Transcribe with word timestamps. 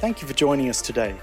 Thank 0.00 0.22
you 0.22 0.28
for 0.28 0.34
joining 0.34 0.68
us 0.68 0.80
today. 0.80 1.16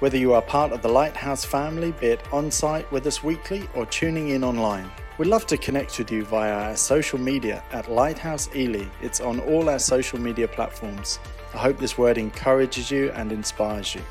Whether 0.00 0.18
you 0.18 0.32
are 0.32 0.42
part 0.42 0.72
of 0.72 0.82
the 0.82 0.88
Lighthouse 0.88 1.44
family, 1.44 1.92
be 1.92 2.08
it 2.08 2.32
on 2.32 2.50
site 2.50 2.90
with 2.90 3.06
us 3.06 3.22
weekly 3.22 3.68
or 3.76 3.86
tuning 3.86 4.30
in 4.30 4.42
online, 4.42 4.90
we'd 5.18 5.28
love 5.28 5.46
to 5.46 5.56
connect 5.56 5.96
with 6.00 6.10
you 6.10 6.24
via 6.24 6.52
our 6.52 6.76
social 6.76 7.20
media 7.20 7.62
at 7.70 7.88
Lighthouse 7.88 8.48
Ely. 8.56 8.86
It's 9.02 9.20
on 9.20 9.38
all 9.38 9.68
our 9.68 9.78
social 9.78 10.18
media 10.18 10.48
platforms. 10.48 11.20
I 11.54 11.58
hope 11.58 11.78
this 11.78 11.96
word 11.96 12.18
encourages 12.18 12.90
you 12.90 13.12
and 13.12 13.30
inspires 13.30 13.94
you. 13.94 14.02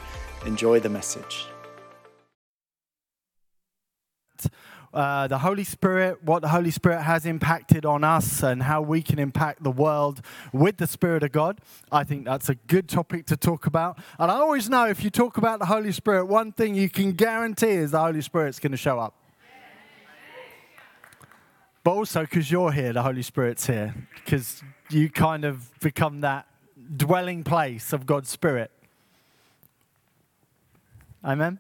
Enjoy 0.46 0.80
the 0.80 0.88
message. 0.88 1.48
Uh, 4.94 5.28
the 5.28 5.38
Holy 5.40 5.64
Spirit, 5.64 6.24
what 6.24 6.42
the 6.42 6.48
Holy 6.48 6.72
Spirit 6.72 7.02
has 7.02 7.26
impacted 7.26 7.86
on 7.86 8.04
us, 8.04 8.42
and 8.42 8.64
how 8.64 8.82
we 8.82 9.02
can 9.02 9.20
impact 9.20 9.62
the 9.64 9.72
world 9.72 10.22
with 10.54 10.78
the 10.78 10.88
Spirit 10.88 11.24
of 11.24 11.32
God. 11.32 11.60
I 11.92 12.04
think 12.04 12.26
that's 12.26 12.50
a 12.50 12.56
good 12.56 12.88
topic 12.88 13.26
to 13.28 13.38
talk 13.38 13.66
about. 13.66 14.00
And 14.18 14.32
I 14.32 14.36
always 14.36 14.70
know 14.70 14.86
if 14.86 15.04
you 15.04 15.10
talk 15.10 15.38
about 15.38 15.60
the 15.60 15.66
Holy 15.66 15.92
Spirit, 15.92 16.26
one 16.26 16.52
thing 16.52 16.74
you 16.74 16.90
can 16.90 17.12
guarantee 17.12 17.68
is 17.68 17.92
the 17.92 18.00
Holy 18.00 18.22
Spirit's 18.22 18.60
going 18.60 18.72
to 18.72 18.78
show 18.78 18.98
up. 18.98 19.14
But 21.84 21.92
also 21.92 22.22
because 22.22 22.52
you're 22.52 22.72
here, 22.72 22.92
the 22.92 23.04
Holy 23.04 23.22
Spirit's 23.22 23.66
here, 23.66 23.94
because 24.16 24.62
you 24.90 25.10
kind 25.10 25.46
of 25.46 25.78
become 25.80 26.22
that 26.22 26.48
dwelling 26.96 27.44
place 27.44 27.94
of 27.94 28.06
God's 28.06 28.30
Spirit. 28.30 28.72
Amen. 31.24 31.60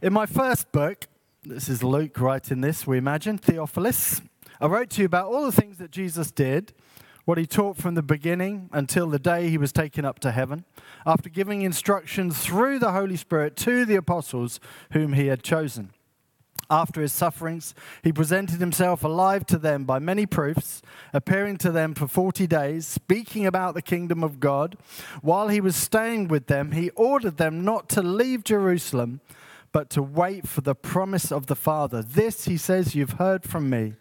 In 0.00 0.12
my 0.12 0.26
first 0.26 0.70
book, 0.72 1.06
this 1.48 1.70
is 1.70 1.82
Luke 1.82 2.20
writing 2.20 2.60
this, 2.60 2.86
we 2.86 2.98
imagine, 2.98 3.38
Theophilus. 3.38 4.20
I 4.60 4.66
wrote 4.66 4.90
to 4.90 5.00
you 5.00 5.06
about 5.06 5.28
all 5.28 5.46
the 5.46 5.52
things 5.52 5.78
that 5.78 5.90
Jesus 5.90 6.30
did, 6.30 6.74
what 7.24 7.38
he 7.38 7.46
taught 7.46 7.78
from 7.78 7.94
the 7.94 8.02
beginning 8.02 8.68
until 8.70 9.08
the 9.08 9.18
day 9.18 9.48
he 9.48 9.56
was 9.56 9.72
taken 9.72 10.04
up 10.04 10.18
to 10.20 10.30
heaven, 10.30 10.66
after 11.06 11.30
giving 11.30 11.62
instructions 11.62 12.38
through 12.38 12.78
the 12.78 12.92
Holy 12.92 13.16
Spirit 13.16 13.56
to 13.56 13.86
the 13.86 13.96
apostles 13.96 14.60
whom 14.92 15.14
he 15.14 15.28
had 15.28 15.42
chosen. 15.42 15.90
After 16.70 17.00
his 17.00 17.14
sufferings, 17.14 17.74
he 18.02 18.12
presented 18.12 18.60
himself 18.60 19.02
alive 19.02 19.46
to 19.46 19.56
them 19.56 19.84
by 19.84 19.98
many 19.98 20.26
proofs, 20.26 20.82
appearing 21.14 21.56
to 21.58 21.70
them 21.70 21.94
for 21.94 22.06
40 22.06 22.46
days, 22.46 22.86
speaking 22.86 23.46
about 23.46 23.72
the 23.74 23.80
kingdom 23.80 24.22
of 24.22 24.38
God. 24.38 24.76
While 25.22 25.48
he 25.48 25.62
was 25.62 25.76
staying 25.76 26.28
with 26.28 26.46
them, 26.46 26.72
he 26.72 26.90
ordered 26.90 27.38
them 27.38 27.64
not 27.64 27.88
to 27.90 28.02
leave 28.02 28.44
Jerusalem 28.44 29.22
but 29.72 29.90
to 29.90 30.02
wait 30.02 30.46
for 30.46 30.60
the 30.60 30.74
promise 30.74 31.30
of 31.30 31.46
the 31.46 31.56
Father. 31.56 32.02
This, 32.02 32.46
he 32.46 32.56
says, 32.56 32.94
you've 32.94 33.12
heard 33.12 33.44
from 33.44 33.68
me. 33.68 33.94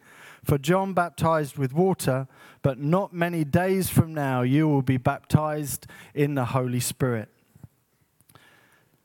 For 0.44 0.58
John 0.58 0.94
baptized 0.94 1.58
with 1.58 1.74
water, 1.74 2.28
but 2.62 2.80
not 2.80 3.14
many 3.14 3.44
days 3.44 3.90
from 3.90 4.14
now 4.14 4.44
you 4.44 4.68
will 4.68 4.82
be 4.82 4.98
baptized 4.98 5.88
in 6.14 6.36
the 6.36 6.46
Holy 6.46 6.80
Spirit. 6.80 7.30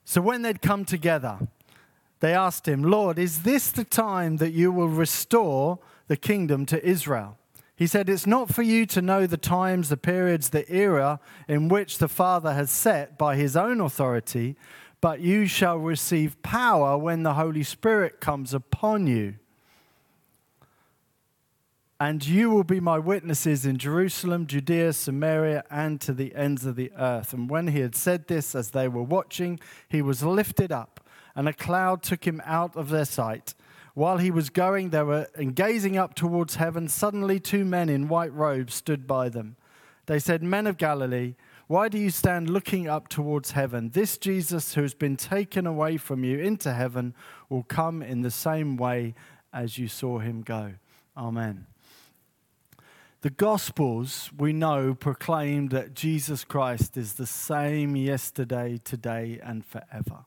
So 0.05 0.21
when 0.21 0.43
they'd 0.43 0.63
come 0.63 0.85
together, 0.85 1.39
they 2.21 2.35
asked 2.35 2.69
him, 2.69 2.83
Lord, 2.85 3.19
is 3.19 3.43
this 3.43 3.73
the 3.73 3.85
time 3.85 4.37
that 4.37 4.53
you 4.53 4.71
will 4.71 4.89
restore 4.89 5.81
the 6.07 6.17
kingdom 6.17 6.65
to 6.67 6.85
Israel? 6.87 7.39
He 7.75 7.89
said, 7.89 8.09
It's 8.09 8.27
not 8.27 8.55
for 8.55 8.63
you 8.63 8.87
to 8.87 9.03
know 9.03 9.27
the 9.27 9.37
times, 9.37 9.89
the 9.89 9.97
periods, 9.97 10.51
the 10.51 10.71
era 10.73 11.19
in 11.49 11.69
which 11.69 11.99
the 11.99 12.07
Father 12.07 12.53
has 12.53 12.71
set 12.71 13.19
by 13.19 13.35
his 13.35 13.57
own 13.57 13.81
authority 13.81 14.57
but 15.03 15.21
you 15.21 15.47
shall 15.47 15.77
receive 15.77 16.41
power 16.43 16.97
when 16.97 17.25
the 17.25 17.35
Holy 17.35 17.65
Spirit 17.65 18.21
comes 18.21 18.55
upon 18.55 19.09
you. 19.09 19.35
And 21.99 22.25
you 22.25 22.51
will 22.51 22.65
be 22.65 22.79
my 22.79 22.99
witnesses 22.99 23.67
in 23.67 23.79
Jerusalem, 23.79 24.47
Judea, 24.47 24.93
Samaria, 24.93 25.65
and 25.71 26.01
to 26.01 26.13
the 26.13 26.35
ends 26.37 26.65
of 26.65 26.77
the 26.77 26.93
earth. 26.97 27.33
And 27.33 27.51
when 27.51 27.67
he 27.67 27.81
had 27.81 27.97
said 27.97 28.29
this, 28.29 28.55
as 28.55 28.71
they 28.71 28.87
were 28.87 29.03
watching, 29.03 29.59
he 29.89 30.03
was 30.03 30.23
lifted 30.23 30.71
up, 30.71 31.01
and 31.35 31.49
a 31.49 31.53
cloud 31.53 32.05
took 32.05 32.25
him 32.25 32.41
out 32.45 32.77
of 32.77 32.89
their 32.89 33.05
sight. 33.05 33.55
While 33.95 34.19
he 34.19 34.31
was 34.31 34.51
going, 34.51 34.91
they 34.91 35.03
were 35.03 35.27
and 35.35 35.55
gazing 35.55 35.97
up 35.97 36.15
towards 36.15 36.57
heaven. 36.57 36.89
Suddenly, 36.89 37.41
two 37.41 37.65
men 37.65 37.89
in 37.89 38.09
white 38.09 38.33
robes 38.33 38.75
stood 38.75 39.07
by 39.09 39.29
them. 39.29 39.57
They 40.07 40.21
said, 40.21 40.43
Men 40.43 40.67
of 40.67 40.79
Galilee, 40.79 41.35
why 41.67 41.89
do 41.89 41.99
you 41.99 42.11
stand 42.11 42.51
looking 42.51 42.89
up 42.89 43.09
towards 43.09 43.53
heaven? 43.53 43.91
This 43.91 44.19
Jesus 44.19 44.75
who 44.75 44.83
has 44.83 44.95
been 44.95 45.17
taken 45.17 45.67
away 45.67 45.97
from 45.97 46.25
you 46.25 46.39
into 46.39 46.73
heaven 46.73 47.15
will 47.49 47.63
come 47.63 48.03
in 48.03 48.23
the 48.23 48.31
same 48.31 48.77
way 48.77 49.15
as 49.53 49.79
you 49.79 49.89
saw 49.89 50.19
him 50.19 50.43
go. 50.43 50.75
Amen. 51.17 51.67
The 53.23 53.31
Gospels, 53.31 54.31
we 54.37 54.53
know, 54.53 54.95
proclaim 54.95 55.69
that 55.69 55.95
Jesus 55.95 56.43
Christ 56.43 56.97
is 56.97 57.13
the 57.15 57.27
same 57.27 57.95
yesterday, 57.95 58.81
today, 58.83 59.39
and 59.41 59.65
forever. 59.65 60.25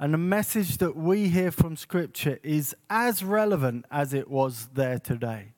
And 0.00 0.12
the 0.14 0.18
message 0.18 0.78
that 0.78 0.96
we 0.96 1.28
hear 1.28 1.52
from 1.52 1.76
Scripture 1.76 2.40
is 2.42 2.74
as 2.88 3.22
relevant 3.22 3.84
as 3.90 4.12
it 4.12 4.28
was 4.28 4.70
there 4.74 4.98
today. 4.98 5.52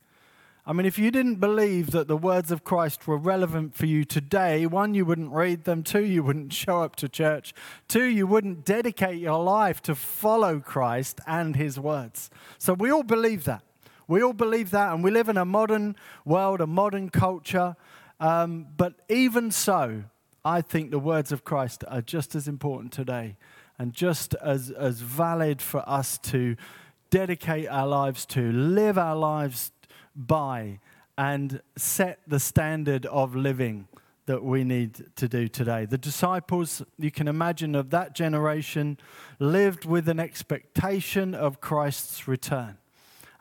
I 0.65 0.73
mean, 0.73 0.87
if 0.87 0.97
you 0.97 1.11
didn't 1.11 1.37
believe 1.37 1.91
that 1.91 2.07
the 2.07 2.17
words 2.17 2.53
of 2.53 2.63
Christ 2.63 3.09
were 3.09 3.17
relevant 3.17 3.75
for 3.75 3.87
you 3.87 4.05
today, 4.05 4.65
one, 4.65 4.95
you 4.95 5.05
wouldn't 5.05 5.33
read 5.33 5.65
them. 5.65 5.83
Two, 5.83 6.05
you 6.05 6.23
wouldn't 6.23 6.53
show 6.53 6.83
up 6.83 6.95
to 6.97 7.09
church. 7.09 7.53
Two, 7.89 8.05
you 8.05 8.29
wouldn't 8.29 8.65
dedicate 8.65 9.19
your 9.19 9.43
life 9.43 9.83
to 9.83 9.97
follow 9.97 10.61
Christ 10.61 11.19
and 11.27 11.57
his 11.57 11.81
words. 11.81 12.31
So 12.59 12.75
we 12.75 12.93
all 12.93 13.03
believe 13.03 13.43
that. 13.45 13.65
We 14.07 14.23
all 14.23 14.33
believe 14.33 14.71
that, 14.71 14.93
and 14.93 15.03
we 15.03 15.11
live 15.11 15.29
in 15.29 15.37
a 15.37 15.45
modern 15.45 15.97
world, 16.25 16.61
a 16.61 16.67
modern 16.67 17.11
culture. 17.11 17.75
Um, 18.21 18.69
but 18.77 18.95
even 19.09 19.51
so, 19.51 20.05
I 20.45 20.61
think 20.61 20.93
the 20.93 20.99
words 21.01 21.33
of 21.33 21.45
Christ 21.45 21.83
are 21.89 22.03
just 22.03 22.37
as 22.37 22.47
important 22.47 22.93
today 22.93 23.37
and 23.81 23.93
just 23.93 24.35
as, 24.35 24.71
as 24.71 25.01
valid 25.01 25.61
for 25.61 25.83
us 25.89 26.19
to 26.19 26.55
dedicate 27.11 27.69
our 27.69 27.87
lives 27.87 28.25
to, 28.27 28.53
live 28.53 28.97
our 28.97 29.17
lives 29.17 29.73
by 30.15 30.81
and 31.17 31.61
set 31.77 32.21
the 32.27 32.41
standard 32.41 33.07
of 33.07 33.35
living 33.37 33.89
that 34.27 34.43
we 34.43 34.65
need 34.65 35.05
to 35.17 35.29
do 35.29 35.49
today. 35.49 35.85
The 35.85 35.99
disciples, 35.99 36.83
you 36.97 37.11
can 37.11 37.29
imagine, 37.29 37.75
of 37.75 37.91
that 37.91 38.15
generation 38.15 38.99
lived 39.39 39.85
with 39.85 40.09
an 40.09 40.21
expectation 40.21 41.35
of 41.35 41.61
Christ's 41.61 42.29
return. 42.29 42.79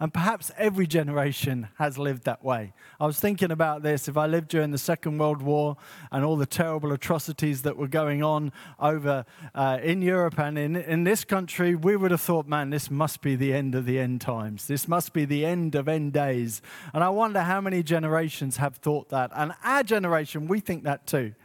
And 0.01 0.11
perhaps 0.11 0.49
every 0.57 0.87
generation 0.87 1.67
has 1.77 1.99
lived 1.99 2.23
that 2.23 2.43
way. 2.43 2.73
I 2.99 3.05
was 3.05 3.19
thinking 3.19 3.51
about 3.51 3.83
this. 3.83 4.07
If 4.07 4.17
I 4.17 4.25
lived 4.25 4.47
during 4.47 4.71
the 4.71 4.79
Second 4.79 5.19
World 5.19 5.43
War 5.43 5.77
and 6.11 6.25
all 6.25 6.37
the 6.37 6.47
terrible 6.47 6.91
atrocities 6.91 7.61
that 7.61 7.77
were 7.77 7.87
going 7.87 8.23
on 8.23 8.51
over 8.79 9.25
uh, 9.53 9.77
in 9.83 10.01
Europe 10.01 10.39
and 10.39 10.57
in, 10.57 10.75
in 10.75 11.03
this 11.03 11.23
country, 11.23 11.75
we 11.75 11.95
would 11.95 12.09
have 12.09 12.19
thought, 12.19 12.47
man, 12.47 12.71
this 12.71 12.89
must 12.89 13.21
be 13.21 13.35
the 13.35 13.53
end 13.53 13.75
of 13.75 13.85
the 13.85 13.99
end 13.99 14.21
times. 14.21 14.65
This 14.65 14.87
must 14.87 15.13
be 15.13 15.23
the 15.23 15.45
end 15.45 15.75
of 15.75 15.87
end 15.87 16.13
days. 16.13 16.63
And 16.95 17.03
I 17.03 17.09
wonder 17.09 17.41
how 17.41 17.61
many 17.61 17.83
generations 17.83 18.57
have 18.57 18.77
thought 18.77 19.09
that. 19.09 19.29
And 19.35 19.53
our 19.63 19.83
generation, 19.83 20.47
we 20.47 20.61
think 20.61 20.83
that 20.85 21.05
too. 21.05 21.35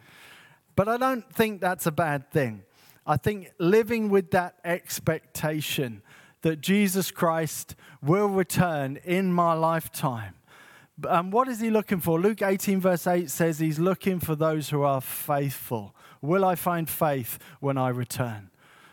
But 0.77 0.89
I 0.89 0.97
don't 0.97 1.31
think 1.31 1.61
that's 1.61 1.84
a 1.84 1.93
bad 1.93 2.31
thing. 2.31 2.62
I 3.06 3.19
think 3.19 3.53
living 3.59 4.09
with 4.09 4.31
that 4.31 4.55
expectation 4.65 6.00
that 6.47 6.61
Jesus 6.61 7.11
Christ 7.11 7.75
will 8.01 8.29
return 8.29 9.01
in 9.03 9.33
my 9.33 9.53
lifetime. 9.53 10.34
And 11.03 11.33
what 11.33 11.49
is 11.49 11.59
he 11.59 11.71
looking 11.71 11.99
for? 11.99 12.21
Luke 12.21 12.41
18, 12.41 12.81
verse 12.81 13.09
8 13.09 13.29
says 13.29 13.59
he's 13.59 13.81
looking 13.81 14.21
for 14.21 14.37
those 14.37 14.71
who 14.71 14.83
are 14.83 15.01
faithful. 15.01 15.93
Will 16.23 16.45
I 16.45 16.55
find 16.55 16.89
faith 16.89 17.41
when 17.59 17.77
I 17.77 17.89
return? 17.89 18.51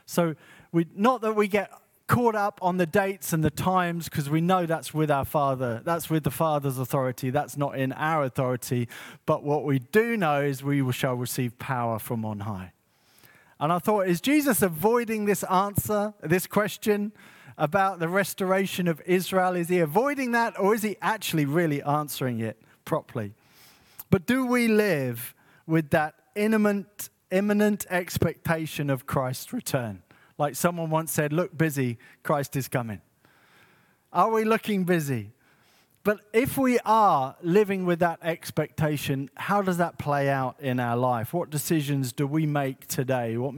So, 0.07 0.33
we, 0.71 0.87
not 0.95 1.21
that 1.21 1.35
we 1.35 1.47
get 1.47 1.71
caught 2.07 2.33
up 2.33 2.57
on 2.59 2.77
the 2.77 2.87
dates 2.87 3.33
and 3.33 3.43
the 3.43 3.51
times 3.51 4.09
because 4.09 4.31
we 4.31 4.41
know 4.41 4.65
that's 4.65 4.91
with 4.91 5.11
our 5.11 5.23
Father. 5.23 5.79
That's 5.85 6.09
with 6.09 6.23
the 6.23 6.31
Father's 6.31 6.79
authority. 6.79 7.29
That's 7.29 7.55
not 7.55 7.77
in 7.77 7.91
our 7.91 8.23
authority. 8.23 8.89
But 9.27 9.43
what 9.43 9.63
we 9.63 9.77
do 9.77 10.17
know 10.17 10.41
is 10.41 10.63
we 10.63 10.91
shall 10.91 11.13
receive 11.13 11.59
power 11.59 11.99
from 11.99 12.25
on 12.25 12.39
high. 12.39 12.73
And 13.59 13.71
I 13.71 13.77
thought, 13.77 14.07
is 14.07 14.19
Jesus 14.19 14.61
avoiding 14.63 15.25
this 15.25 15.43
answer, 15.43 16.15
this 16.21 16.47
question? 16.47 17.13
About 17.57 17.99
the 17.99 18.07
restoration 18.07 18.87
of 18.87 19.01
Israel? 19.05 19.55
Is 19.55 19.69
he 19.69 19.79
avoiding 19.79 20.31
that 20.31 20.59
or 20.59 20.73
is 20.73 20.83
he 20.83 20.97
actually 21.01 21.45
really 21.45 21.81
answering 21.83 22.39
it 22.39 22.61
properly? 22.85 23.33
But 24.09 24.25
do 24.25 24.45
we 24.45 24.67
live 24.67 25.33
with 25.65 25.89
that 25.91 26.15
imminent, 26.35 27.09
imminent 27.31 27.85
expectation 27.89 28.89
of 28.89 29.05
Christ's 29.05 29.53
return? 29.53 30.03
Like 30.37 30.55
someone 30.55 30.89
once 30.89 31.11
said, 31.11 31.31
look 31.31 31.57
busy, 31.57 31.97
Christ 32.23 32.55
is 32.55 32.67
coming. 32.67 33.01
Are 34.11 34.31
we 34.31 34.43
looking 34.43 34.83
busy? 34.83 35.31
But 36.03 36.19
if 36.33 36.57
we 36.57 36.79
are 36.79 37.37
living 37.41 37.85
with 37.85 37.99
that 37.99 38.19
expectation, 38.21 39.29
how 39.35 39.61
does 39.61 39.77
that 39.77 39.97
play 39.97 40.29
out 40.29 40.59
in 40.59 40.77
our 40.81 40.97
life? 40.97 41.33
What 41.33 41.49
decisions 41.49 42.11
do 42.11 42.27
we 42.27 42.45
make 42.45 42.87
today? 42.87 43.37
What 43.37 43.55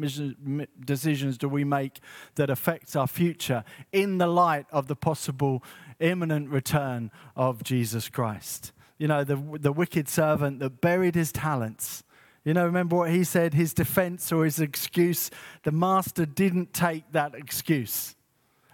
decisions 0.85 1.39
do 1.39 1.49
we 1.49 1.63
make 1.63 1.99
that 2.35 2.51
affects 2.51 2.95
our 2.95 3.07
future 3.07 3.63
in 3.91 4.19
the 4.19 4.27
light 4.27 4.67
of 4.71 4.87
the 4.87 4.95
possible 4.95 5.63
imminent 5.99 6.49
return 6.49 7.09
of 7.35 7.63
Jesus 7.63 8.09
Christ? 8.09 8.73
You 8.99 9.07
know, 9.07 9.23
the, 9.23 9.41
the 9.59 9.71
wicked 9.71 10.07
servant 10.07 10.59
that 10.59 10.81
buried 10.81 11.15
his 11.15 11.31
talents. 11.31 12.03
You 12.43 12.53
know, 12.53 12.65
remember 12.67 12.95
what 12.95 13.09
he 13.09 13.23
said, 13.23 13.55
his 13.55 13.73
defense 13.73 14.31
or 14.31 14.45
his 14.45 14.59
excuse? 14.59 15.31
The 15.63 15.71
master 15.71 16.27
didn't 16.27 16.73
take 16.73 17.11
that 17.11 17.33
excuse. 17.33 18.15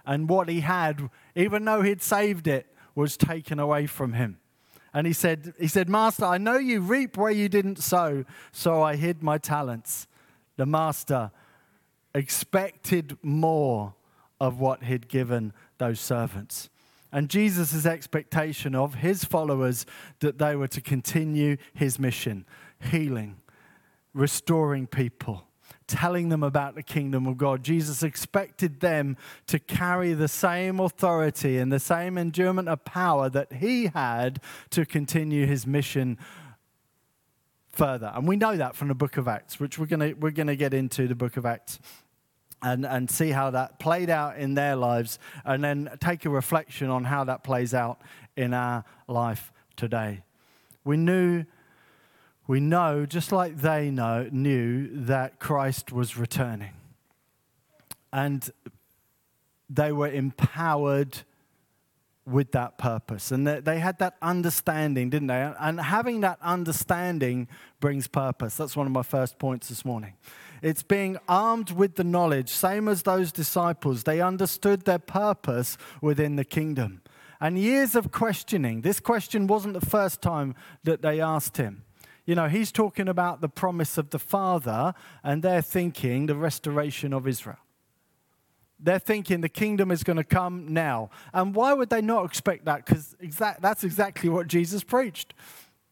And 0.04 0.28
what 0.28 0.50
he 0.50 0.60
had, 0.60 1.08
even 1.34 1.64
though 1.64 1.80
he'd 1.80 2.02
saved 2.02 2.46
it, 2.46 2.66
was 2.94 3.16
taken 3.16 3.58
away 3.58 3.86
from 3.86 4.12
him. 4.12 4.38
And 4.94 5.06
he 5.06 5.12
said, 5.12 5.54
he 5.58 5.68
said, 5.68 5.88
Master, 5.88 6.24
I 6.24 6.38
know 6.38 6.58
you 6.58 6.80
reap 6.80 7.16
where 7.16 7.30
you 7.30 7.48
didn't 7.48 7.78
sow, 7.78 8.24
so 8.52 8.82
I 8.82 8.96
hid 8.96 9.22
my 9.22 9.38
talents. 9.38 10.06
The 10.56 10.66
master 10.66 11.30
expected 12.14 13.16
more 13.22 13.94
of 14.38 14.60
what 14.60 14.84
he'd 14.84 15.08
given 15.08 15.54
those 15.78 15.98
servants. 15.98 16.68
And 17.10 17.28
Jesus' 17.28 17.86
expectation 17.86 18.74
of 18.74 18.96
his 18.96 19.24
followers 19.24 19.86
that 20.20 20.38
they 20.38 20.56
were 20.56 20.68
to 20.68 20.80
continue 20.80 21.56
his 21.74 21.98
mission, 21.98 22.46
healing, 22.80 23.36
restoring 24.14 24.86
people, 24.86 25.46
telling 25.92 26.30
them 26.30 26.42
about 26.42 26.74
the 26.74 26.82
kingdom 26.82 27.26
of 27.26 27.36
God. 27.36 27.62
Jesus 27.62 28.02
expected 28.02 28.80
them 28.80 29.16
to 29.46 29.58
carry 29.58 30.14
the 30.14 30.26
same 30.26 30.80
authority 30.80 31.58
and 31.58 31.70
the 31.70 31.78
same 31.78 32.16
enduement 32.16 32.68
of 32.68 32.84
power 32.84 33.28
that 33.28 33.52
he 33.52 33.86
had 33.86 34.40
to 34.70 34.86
continue 34.86 35.46
his 35.46 35.66
mission 35.66 36.18
further. 37.72 38.10
And 38.14 38.26
we 38.26 38.36
know 38.36 38.56
that 38.56 38.74
from 38.74 38.88
the 38.88 38.94
book 38.94 39.18
of 39.18 39.28
Acts, 39.28 39.60
which 39.60 39.78
we're 39.78 39.86
going 39.86 40.18
we're 40.18 40.30
going 40.30 40.46
to 40.46 40.56
get 40.56 40.72
into 40.72 41.06
the 41.06 41.14
book 41.14 41.36
of 41.36 41.44
Acts 41.44 41.78
and, 42.62 42.86
and 42.86 43.10
see 43.10 43.30
how 43.30 43.50
that 43.50 43.78
played 43.78 44.08
out 44.08 44.38
in 44.38 44.54
their 44.54 44.76
lives, 44.76 45.18
and 45.44 45.62
then 45.62 45.90
take 46.00 46.24
a 46.24 46.30
reflection 46.30 46.88
on 46.88 47.04
how 47.04 47.24
that 47.24 47.42
plays 47.42 47.74
out 47.74 48.00
in 48.36 48.54
our 48.54 48.84
life 49.08 49.52
today. 49.76 50.22
We 50.84 50.96
knew, 50.96 51.44
we 52.46 52.60
know, 52.60 53.06
just 53.06 53.32
like 53.32 53.58
they 53.58 53.90
know, 53.90 54.28
knew 54.30 54.88
that 55.04 55.38
Christ 55.38 55.92
was 55.92 56.16
returning. 56.16 56.72
And 58.12 58.50
they 59.70 59.92
were 59.92 60.08
empowered 60.08 61.18
with 62.26 62.52
that 62.52 62.78
purpose. 62.78 63.32
And 63.32 63.46
they 63.46 63.78
had 63.78 63.98
that 63.98 64.16
understanding, 64.22 65.10
didn't 65.10 65.28
they? 65.28 65.52
And 65.58 65.80
having 65.80 66.20
that 66.20 66.38
understanding 66.42 67.48
brings 67.80 68.06
purpose. 68.06 68.56
That's 68.56 68.76
one 68.76 68.86
of 68.86 68.92
my 68.92 69.02
first 69.02 69.38
points 69.38 69.68
this 69.68 69.84
morning. 69.84 70.14
It's 70.62 70.84
being 70.84 71.18
armed 71.28 71.72
with 71.72 71.96
the 71.96 72.04
knowledge, 72.04 72.50
same 72.50 72.86
as 72.86 73.02
those 73.02 73.32
disciples. 73.32 74.04
They 74.04 74.20
understood 74.20 74.84
their 74.84 75.00
purpose 75.00 75.76
within 76.00 76.36
the 76.36 76.44
kingdom. 76.44 77.02
And 77.40 77.58
years 77.58 77.96
of 77.96 78.12
questioning. 78.12 78.82
This 78.82 79.00
question 79.00 79.48
wasn't 79.48 79.74
the 79.74 79.84
first 79.84 80.22
time 80.22 80.54
that 80.84 81.02
they 81.02 81.20
asked 81.20 81.56
him. 81.56 81.82
You 82.24 82.34
know, 82.34 82.48
he's 82.48 82.70
talking 82.70 83.08
about 83.08 83.40
the 83.40 83.48
promise 83.48 83.98
of 83.98 84.10
the 84.10 84.18
Father, 84.18 84.94
and 85.24 85.42
they're 85.42 85.62
thinking 85.62 86.26
the 86.26 86.36
restoration 86.36 87.12
of 87.12 87.26
Israel. 87.26 87.58
They're 88.78 88.98
thinking 88.98 89.40
the 89.40 89.48
kingdom 89.48 89.90
is 89.90 90.02
going 90.02 90.16
to 90.16 90.24
come 90.24 90.72
now. 90.72 91.10
And 91.32 91.54
why 91.54 91.72
would 91.72 91.90
they 91.90 92.02
not 92.02 92.24
expect 92.24 92.64
that? 92.64 92.84
Because 92.84 93.16
exact, 93.20 93.62
that's 93.62 93.84
exactly 93.84 94.28
what 94.28 94.48
Jesus 94.48 94.82
preached 94.82 95.34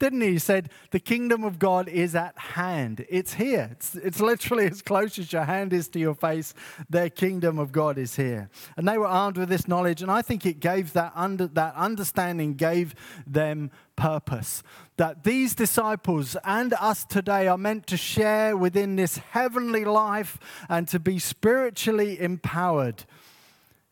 didn't 0.01 0.23
he? 0.23 0.33
He 0.33 0.39
said, 0.39 0.71
The 0.91 0.99
kingdom 0.99 1.45
of 1.45 1.59
God 1.59 1.89
is 1.89 2.15
at 2.17 2.37
hand. 2.37 3.05
It's 3.09 3.35
here. 3.35 3.69
It's, 3.73 3.95
it's 3.95 4.19
literally 4.19 4.67
as 4.67 4.83
close 4.83 5.19
as 5.19 5.33
your 5.33 5.45
hand 5.45 5.73
is 5.73 5.89
to 5.91 6.01
your 6.01 6.15
face. 6.15 6.55
The 6.89 7.11
kingdom 7.11 7.59
of 7.59 7.71
God 7.71 7.99
is 7.99 8.17
here. 8.17 8.51
And 8.77 8.89
they 8.89 8.99
were 8.99 9.07
armed 9.07 9.37
with 9.37 9.51
this 9.51 9.69
knowledge, 9.69 10.03
and 10.03 10.11
I 10.11 10.23
think 10.23 10.45
it 10.47 10.59
gave 10.59 10.95
that, 10.95 11.13
under, 11.15 11.47
that 11.49 11.75
understanding 11.77 12.55
gave 12.55 12.95
them 13.27 13.71
purpose. 13.95 14.63
That 14.97 15.25
these 15.25 15.55
disciples 15.55 16.37
and 16.45 16.73
us 16.75 17.05
today 17.05 17.47
are 17.47 17.59
meant 17.59 17.87
to 17.89 17.97
share 17.99 18.57
within 18.57 18.97
this 18.97 19.19
heavenly 19.19 19.85
life 19.85 20.39
and 20.69 20.89
to 20.89 20.99
be 20.99 21.19
spiritually 21.19 22.19
empowered. 22.19 23.05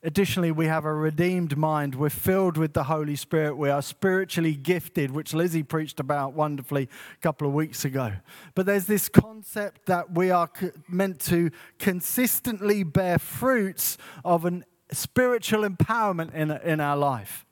Additionally, 0.09 0.51
we 0.51 0.65
have 0.65 0.87
a 0.87 0.95
redeemed 0.95 1.55
mind. 1.59 1.95
We're 1.95 2.09
filled 2.09 2.57
with 2.57 2.73
the 2.73 2.85
Holy 2.85 3.15
Spirit. 3.15 3.59
We 3.59 3.69
are 3.69 3.83
spiritually 3.83 4.55
gifted, 4.55 5.11
which 5.11 5.35
Lizzie 5.35 5.63
preached 5.63 6.01
about 6.01 6.33
wonderfully 6.33 6.89
a 7.13 7.21
couple 7.21 7.47
of 7.47 7.53
weeks 7.53 7.85
ago. 7.85 8.13
But 8.55 8.65
there's 8.65 8.87
this 8.87 9.11
concept 9.11 9.85
that 9.85 10.15
we 10.15 10.31
are 10.31 10.51
meant 10.89 11.21
to 11.27 11.51
consistently 11.79 12.85
bear 12.85 13.19
fruits 13.19 13.99
of 14.25 14.47
a 14.47 14.63
spiritual 14.93 15.69
empowerment 15.69 16.33
in, 16.33 16.53
in 16.53 16.81
our 16.81 16.97
life. 16.97 17.45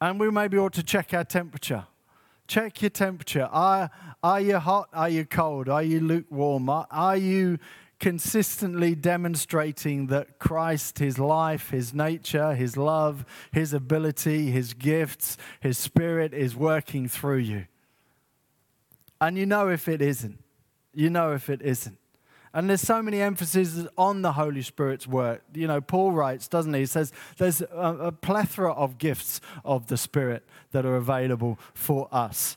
And 0.00 0.20
we 0.20 0.30
maybe 0.30 0.58
ought 0.58 0.74
to 0.74 0.84
check 0.84 1.12
our 1.12 1.24
temperature. 1.24 1.88
Check 2.46 2.82
your 2.82 2.90
temperature. 2.90 3.48
Are, 3.50 3.90
are 4.22 4.40
you 4.40 4.58
hot? 4.60 4.90
Are 4.92 5.08
you 5.08 5.24
cold? 5.24 5.68
Are 5.68 5.82
you 5.82 5.98
lukewarm? 5.98 6.70
Are, 6.70 6.86
are 6.92 7.16
you 7.16 7.58
consistently 7.98 8.94
demonstrating 8.94 10.08
that 10.08 10.38
Christ, 10.38 10.98
his 10.98 11.18
life, 11.18 11.70
his 11.70 11.94
nature, 11.94 12.54
his 12.54 12.76
love, 12.76 13.24
his 13.52 13.72
ability, 13.72 14.50
his 14.50 14.74
gifts, 14.74 15.36
his 15.60 15.78
spirit 15.78 16.34
is 16.34 16.54
working 16.54 17.08
through 17.08 17.38
you. 17.38 17.66
And 19.20 19.38
you 19.38 19.46
know 19.46 19.68
if 19.68 19.88
it 19.88 20.02
isn't. 20.02 20.42
You 20.92 21.10
know 21.10 21.32
if 21.32 21.48
it 21.48 21.62
isn't. 21.62 21.98
And 22.52 22.70
there's 22.70 22.80
so 22.80 23.02
many 23.02 23.20
emphases 23.20 23.86
on 23.98 24.22
the 24.22 24.32
Holy 24.32 24.62
Spirit's 24.62 25.06
work. 25.06 25.42
You 25.52 25.66
know, 25.66 25.82
Paul 25.82 26.12
writes, 26.12 26.48
doesn't 26.48 26.72
he? 26.72 26.80
He 26.80 26.86
says 26.86 27.12
there's 27.36 27.60
a, 27.60 27.96
a 28.00 28.12
plethora 28.12 28.72
of 28.72 28.96
gifts 28.96 29.42
of 29.62 29.88
the 29.88 29.98
Spirit 29.98 30.42
that 30.72 30.86
are 30.86 30.96
available 30.96 31.58
for 31.74 32.08
us. 32.10 32.56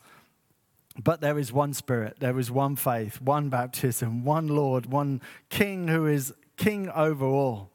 But 1.01 1.21
there 1.21 1.39
is 1.39 1.53
one 1.53 1.73
Spirit, 1.73 2.17
there 2.19 2.37
is 2.37 2.51
one 2.51 2.75
faith, 2.75 3.21
one 3.21 3.49
baptism, 3.49 4.25
one 4.25 4.47
Lord, 4.47 4.87
one 4.87 5.21
King 5.47 5.87
who 5.87 6.05
is 6.05 6.33
King 6.57 6.89
over 6.89 7.25
all. 7.25 7.69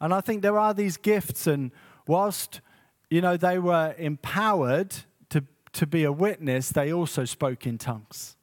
And 0.00 0.14
I 0.14 0.20
think 0.20 0.42
there 0.42 0.58
are 0.58 0.72
these 0.72 0.96
gifts, 0.96 1.46
and 1.46 1.72
whilst, 2.06 2.60
you 3.10 3.20
know, 3.20 3.36
they 3.36 3.58
were 3.58 3.94
empowered 3.98 4.94
to, 5.30 5.44
to 5.72 5.86
be 5.86 6.04
a 6.04 6.12
witness, 6.12 6.70
they 6.70 6.92
also 6.92 7.24
spoke 7.24 7.66
in 7.66 7.78
tongues. 7.78 8.36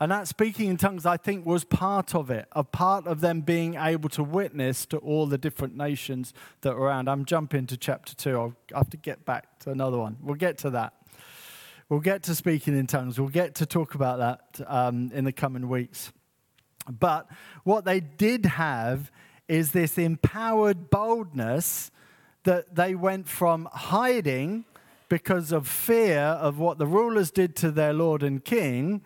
And 0.00 0.12
that 0.12 0.28
speaking 0.28 0.68
in 0.68 0.76
tongues, 0.76 1.06
I 1.06 1.16
think, 1.16 1.46
was 1.46 1.64
part 1.64 2.14
of 2.14 2.30
it, 2.30 2.46
a 2.52 2.62
part 2.62 3.06
of 3.06 3.20
them 3.20 3.40
being 3.40 3.74
able 3.74 4.08
to 4.10 4.22
witness 4.22 4.86
to 4.86 4.98
all 4.98 5.26
the 5.26 5.38
different 5.38 5.76
nations 5.76 6.34
that 6.60 6.76
were 6.76 6.86
around. 6.86 7.08
I'm 7.08 7.24
jumping 7.24 7.66
to 7.68 7.76
chapter 7.76 8.14
two. 8.14 8.38
I'll 8.38 8.56
have 8.74 8.90
to 8.90 8.96
get 8.96 9.24
back 9.24 9.58
to 9.60 9.70
another 9.70 9.98
one. 9.98 10.16
We'll 10.20 10.36
get 10.36 10.58
to 10.58 10.70
that. 10.70 10.94
We'll 11.88 12.00
get 12.00 12.22
to 12.24 12.34
speaking 12.34 12.78
in 12.78 12.86
tongues. 12.86 13.18
We'll 13.18 13.30
get 13.30 13.54
to 13.56 13.66
talk 13.66 13.94
about 13.94 14.18
that 14.18 14.66
um, 14.66 15.10
in 15.14 15.24
the 15.24 15.32
coming 15.32 15.70
weeks. 15.70 16.12
But 16.86 17.30
what 17.64 17.86
they 17.86 18.00
did 18.00 18.44
have 18.44 19.10
is 19.48 19.72
this 19.72 19.96
empowered 19.96 20.90
boldness 20.90 21.90
that 22.44 22.74
they 22.74 22.94
went 22.94 23.26
from 23.26 23.70
hiding 23.72 24.66
because 25.08 25.50
of 25.50 25.66
fear 25.66 26.18
of 26.20 26.58
what 26.58 26.76
the 26.76 26.86
rulers 26.86 27.30
did 27.30 27.56
to 27.56 27.70
their 27.70 27.94
Lord 27.94 28.22
and 28.22 28.44
King 28.44 29.00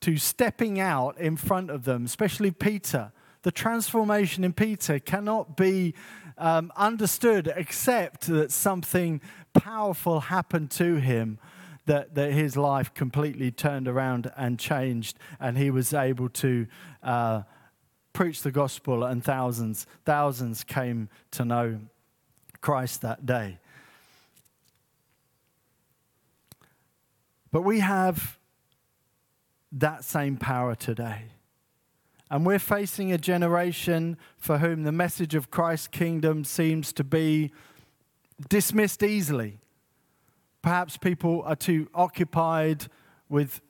to 0.00 0.16
stepping 0.16 0.78
out 0.78 1.18
in 1.18 1.36
front 1.36 1.68
of 1.68 1.82
them, 1.82 2.04
especially 2.04 2.52
Peter. 2.52 3.10
The 3.42 3.50
transformation 3.50 4.44
in 4.44 4.52
Peter 4.52 5.00
cannot 5.00 5.56
be 5.56 5.94
um, 6.38 6.72
understood 6.76 7.52
except 7.56 8.28
that 8.28 8.52
something 8.52 9.20
powerful 9.52 10.20
happened 10.20 10.70
to 10.70 10.96
him 10.96 11.40
that, 11.86 12.14
that 12.14 12.32
his 12.32 12.56
life 12.56 12.92
completely 12.94 13.50
turned 13.50 13.88
around 13.88 14.30
and 14.36 14.58
changed, 14.58 15.18
and 15.38 15.58
he 15.58 15.70
was 15.70 15.92
able 15.92 16.28
to 16.28 16.66
uh, 17.02 17.42
preach 18.12 18.42
the 18.42 18.50
gospel, 18.50 19.04
and 19.04 19.24
thousands, 19.24 19.86
thousands 20.04 20.64
came 20.64 21.08
to 21.32 21.44
know 21.44 21.80
Christ 22.60 23.02
that 23.02 23.24
day. 23.24 23.58
But 27.52 27.62
we 27.62 27.80
have 27.80 28.38
that 29.72 30.04
same 30.04 30.36
power 30.36 30.74
today. 30.74 31.24
And 32.30 32.46
we're 32.46 32.60
facing 32.60 33.12
a 33.12 33.18
generation 33.18 34.16
for 34.36 34.58
whom 34.58 34.84
the 34.84 34.92
message 34.92 35.34
of 35.34 35.50
Christ's 35.50 35.88
kingdom 35.88 36.44
seems 36.44 36.92
to 36.92 37.02
be 37.02 37.52
dismissed 38.48 39.02
easily. 39.02 39.59
Perhaps 40.62 40.98
people 40.98 41.42
are 41.44 41.56
too 41.56 41.88
occupied 41.94 42.86
with 43.28 43.60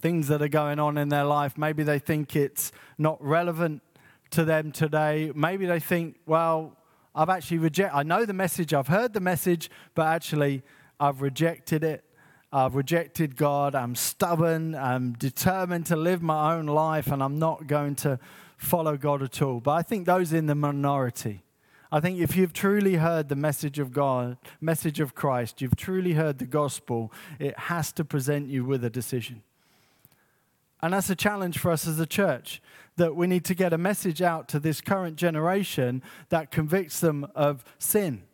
things 0.00 0.28
that 0.28 0.42
are 0.42 0.48
going 0.48 0.78
on 0.78 0.98
in 0.98 1.08
their 1.08 1.24
life. 1.24 1.56
Maybe 1.56 1.82
they 1.82 1.98
think 1.98 2.36
it's 2.36 2.72
not 2.98 3.22
relevant 3.22 3.82
to 4.30 4.44
them 4.44 4.72
today. 4.72 5.32
Maybe 5.34 5.66
they 5.66 5.80
think, 5.80 6.16
well, 6.26 6.76
I've 7.14 7.28
actually 7.28 7.58
rejected, 7.58 7.96
I 7.96 8.02
know 8.02 8.24
the 8.24 8.32
message, 8.32 8.74
I've 8.74 8.88
heard 8.88 9.12
the 9.12 9.20
message, 9.20 9.70
but 9.94 10.06
actually 10.06 10.62
I've 10.98 11.22
rejected 11.22 11.84
it. 11.84 12.04
I've 12.52 12.74
rejected 12.74 13.36
God. 13.36 13.74
I'm 13.74 13.94
stubborn. 13.94 14.74
I'm 14.74 15.12
determined 15.14 15.86
to 15.86 15.96
live 15.96 16.22
my 16.22 16.54
own 16.54 16.66
life, 16.66 17.08
and 17.08 17.22
I'm 17.22 17.38
not 17.38 17.66
going 17.66 17.94
to 17.96 18.18
follow 18.56 18.96
God 18.96 19.22
at 19.22 19.42
all. 19.42 19.60
But 19.60 19.72
I 19.72 19.82
think 19.82 20.06
those 20.06 20.32
in 20.32 20.46
the 20.46 20.54
minority. 20.54 21.43
I 21.94 22.00
think 22.00 22.18
if 22.18 22.34
you've 22.34 22.52
truly 22.52 22.96
heard 22.96 23.28
the 23.28 23.36
message 23.36 23.78
of 23.78 23.92
God, 23.92 24.36
message 24.60 24.98
of 24.98 25.14
Christ, 25.14 25.62
you've 25.62 25.76
truly 25.76 26.14
heard 26.14 26.38
the 26.38 26.44
gospel, 26.44 27.12
it 27.38 27.56
has 27.56 27.92
to 27.92 28.04
present 28.04 28.48
you 28.48 28.64
with 28.64 28.82
a 28.82 28.90
decision. 28.90 29.44
And 30.82 30.92
that's 30.92 31.08
a 31.08 31.14
challenge 31.14 31.56
for 31.56 31.70
us 31.70 31.86
as 31.86 32.00
a 32.00 32.04
church 32.04 32.60
that 32.96 33.14
we 33.14 33.28
need 33.28 33.44
to 33.44 33.54
get 33.54 33.72
a 33.72 33.78
message 33.78 34.22
out 34.22 34.48
to 34.48 34.58
this 34.58 34.80
current 34.80 35.14
generation 35.14 36.02
that 36.30 36.50
convicts 36.50 36.98
them 36.98 37.28
of 37.36 37.64
sin, 37.78 38.24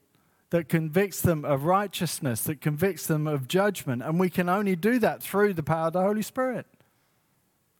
that 0.49 0.71
convicts 0.71 1.21
them 1.21 1.45
of 1.45 1.65
righteousness, 1.65 2.41
that 2.45 2.63
convicts 2.63 3.07
them 3.07 3.27
of 3.27 3.47
judgment. 3.47 4.03
And 4.03 4.19
we 4.19 4.31
can 4.31 4.49
only 4.49 4.75
do 4.75 4.99
that 5.01 5.23
through 5.23 5.53
the 5.53 5.63
power 5.63 5.89
of 5.89 5.93
the 5.93 6.01
Holy 6.01 6.23
Spirit. 6.23 6.65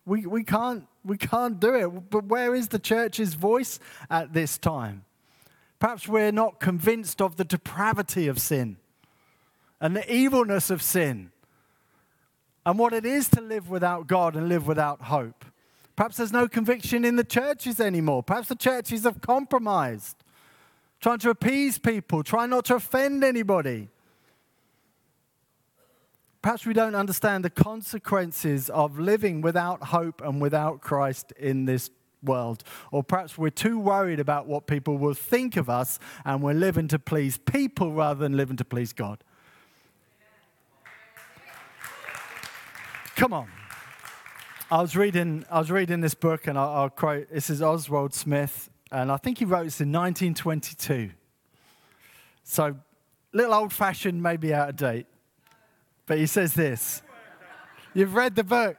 We, 0.05 0.27
we, 0.27 0.45
can't, 0.45 0.87
we 1.07 1.17
can't 1.17 1.59
do 1.59 1.75
it. 1.75 2.11
But 2.11 2.27
where 2.27 2.55
is 2.55 2.69
the 2.69 2.79
church's 2.79 3.33
voice 3.33 3.81
at 4.11 4.35
this 4.35 4.59
time? 4.59 5.07
Perhaps 5.81 6.07
we're 6.07 6.31
not 6.31 6.61
convinced 6.61 7.21
of 7.23 7.37
the 7.37 7.45
depravity 7.45 8.29
of 8.29 8.39
sin 8.39 8.77
and 9.81 9.97
the 9.97 10.15
evilness 10.15 10.71
of 10.71 10.83
sin 10.83 11.33
and 12.67 12.79
what 12.79 12.93
it 12.93 13.07
is 13.07 13.29
to 13.31 13.41
live 13.41 13.71
without 13.71 14.07
God 14.07 14.37
and 14.37 14.49
live 14.49 14.67
without 14.67 15.03
hope. 15.03 15.45
Perhaps 15.97 16.19
there's 16.19 16.33
no 16.33 16.47
conviction 16.47 17.05
in 17.05 17.17
the 17.17 17.25
churches 17.25 17.81
anymore. 17.81 18.23
Perhaps 18.23 18.49
the 18.49 18.57
churches 18.57 19.05
have 19.05 19.23
compromised, 19.23 20.17
trying 21.01 21.19
to 21.21 21.31
appease 21.31 21.79
people, 21.79 22.23
trying 22.23 22.51
not 22.51 22.67
to 22.67 22.75
offend 22.75 23.25
anybody. 23.25 23.89
Perhaps 26.43 26.67
we 26.67 26.75
don't 26.75 26.95
understand 26.95 27.43
the 27.43 27.51
consequences 27.51 28.69
of 28.69 28.99
living 28.99 29.41
without 29.41 29.85
hope 29.85 30.21
and 30.23 30.43
without 30.43 30.83
Christ 30.83 31.33
in 31.39 31.65
this 31.65 31.91
world. 32.23 32.65
Or 32.91 33.03
perhaps 33.03 33.37
we're 33.39 33.51
too 33.51 33.79
worried 33.79 34.21
about 34.21 34.47
what 34.47 34.67
people 34.67 34.99
will 34.99 35.15
think 35.15 35.57
of 35.57 35.69
us 35.69 35.99
and 36.25 36.43
we're 36.43 36.53
living 36.53 36.89
to 36.89 36.99
please 36.99 37.39
people 37.39 37.93
rather 37.93 38.21
than 38.21 38.37
living 38.37 38.57
to 38.57 38.65
please 38.65 38.93
God. 38.93 39.23
Come 43.17 43.33
on. 43.33 43.49
I 44.71 44.81
was 44.81 44.95
reading, 44.97 45.45
I 45.51 45.59
was 45.59 45.71
reading 45.71 46.01
this 46.01 46.15
book, 46.15 46.47
and 46.47 46.57
I'll, 46.57 46.71
I'll 46.71 46.91
quote 46.91 47.29
this 47.29 47.51
is 47.51 47.61
Oswald 47.61 48.15
Smith, 48.15 48.71
and 48.93 49.11
I 49.11 49.17
think 49.17 49.39
he 49.39 49.45
wrote 49.45 49.65
this 49.65 49.81
in 49.81 49.91
1922. 49.91 51.11
So, 52.45 52.77
little 53.33 53.53
old 53.53 53.73
fashioned, 53.73 54.23
maybe 54.23 54.55
out 54.55 54.69
of 54.71 54.77
date. 54.77 55.07
But 56.07 56.19
he 56.19 56.27
says 56.27 56.55
this 56.55 57.03
You've 57.95 58.15
read 58.15 58.37
the 58.37 58.45
book. 58.45 58.77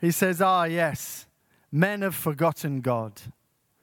He 0.00 0.12
says, 0.12 0.40
Ah, 0.40 0.64
yes, 0.64 1.25
men 1.70 2.02
have 2.02 2.14
forgotten 2.14 2.80
God. 2.80 3.20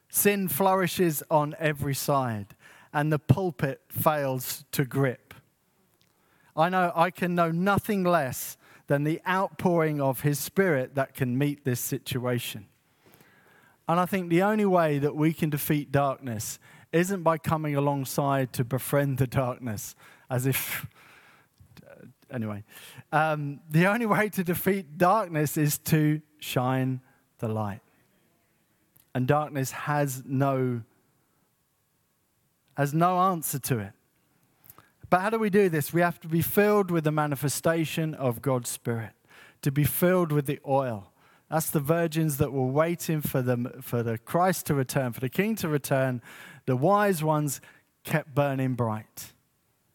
Sin 0.09 0.47
flourishes 0.47 1.23
on 1.31 1.55
every 1.57 1.95
side, 1.95 2.55
and 2.93 3.11
the 3.11 3.19
pulpit 3.19 3.81
fails 3.89 4.63
to 4.71 4.85
grip. 4.85 5.33
I 6.55 6.69
know 6.69 6.91
I 6.95 7.09
can 7.09 7.33
know 7.33 7.49
nothing 7.49 8.03
less 8.03 8.57
than 8.87 9.03
the 9.03 9.21
outpouring 9.27 9.99
of 9.99 10.21
His 10.21 10.37
Spirit 10.37 10.95
that 10.95 11.13
can 11.13 11.37
meet 11.37 11.65
this 11.65 11.79
situation. 11.79 12.67
And 13.87 13.99
I 13.99 14.05
think 14.05 14.29
the 14.29 14.43
only 14.43 14.65
way 14.65 14.99
that 14.99 15.15
we 15.15 15.33
can 15.33 15.49
defeat 15.49 15.91
darkness 15.91 16.59
isn't 16.91 17.23
by 17.23 17.37
coming 17.37 17.75
alongside 17.75 18.53
to 18.53 18.63
befriend 18.63 19.17
the 19.17 19.27
darkness, 19.27 19.95
as 20.29 20.45
if. 20.45 20.85
Anyway, 22.31 22.63
um, 23.11 23.59
the 23.69 23.85
only 23.85 24.05
way 24.05 24.29
to 24.29 24.43
defeat 24.43 24.97
darkness 24.97 25.55
is 25.57 25.77
to 25.77 26.21
shine 26.39 27.01
the 27.43 27.53
light. 27.53 27.81
And 29.13 29.27
darkness 29.27 29.71
has 29.71 30.23
no, 30.25 30.81
has 32.75 32.93
no 32.93 33.19
answer 33.19 33.59
to 33.59 33.79
it. 33.79 33.91
But 35.09 35.19
how 35.19 35.29
do 35.29 35.37
we 35.37 35.51
do 35.51 35.69
this? 35.69 35.93
We 35.93 36.01
have 36.01 36.19
to 36.21 36.27
be 36.27 36.41
filled 36.41 36.89
with 36.89 37.03
the 37.03 37.11
manifestation 37.11 38.15
of 38.15 38.41
God's 38.41 38.69
Spirit, 38.69 39.11
to 39.61 39.71
be 39.71 39.83
filled 39.83 40.31
with 40.31 40.47
the 40.47 40.59
oil. 40.67 41.11
That's 41.51 41.69
the 41.69 41.79
virgins 41.79 42.37
that 42.37 42.51
were 42.51 42.65
waiting 42.65 43.21
for 43.21 43.43
the, 43.43 43.75
for 43.81 44.01
the 44.01 44.17
Christ 44.17 44.65
to 44.67 44.73
return, 44.73 45.11
for 45.13 45.19
the 45.19 45.29
King 45.29 45.55
to 45.57 45.67
return. 45.67 46.21
The 46.65 46.75
wise 46.75 47.23
ones 47.23 47.61
kept 48.03 48.33
burning 48.33 48.73
bright, 48.73 49.33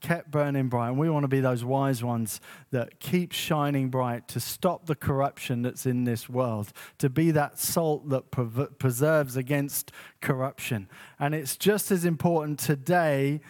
kept 0.01 0.31
burning 0.31 0.69
bright. 0.69 0.89
And 0.89 0.99
we 0.99 1.11
want 1.11 1.25
to 1.25 1.29
be 1.29 1.41
those 1.41 1.65
wise 1.65 2.03
ones 2.03 2.41
that 2.71 3.01
keep 3.01 3.33
shining 3.33 3.89
bright 3.89 4.29
to 4.29 4.41
stop 4.41 4.87
the 4.87 4.95
corruption 4.95 5.63
that's 5.63 5.87
in 5.87 6.05
this 6.05 6.29
world, 6.29 6.73
to 6.99 7.09
be 7.09 7.31
that 7.33 7.59
salt 7.59 8.09
that 8.11 8.31
preserves 8.79 9.37
against 9.37 9.93
corruption. 10.21 10.89
And 11.19 11.35
it's 11.35 11.57
just 11.57 11.91
as 11.91 12.05
important 12.05 12.59
today 12.59 13.41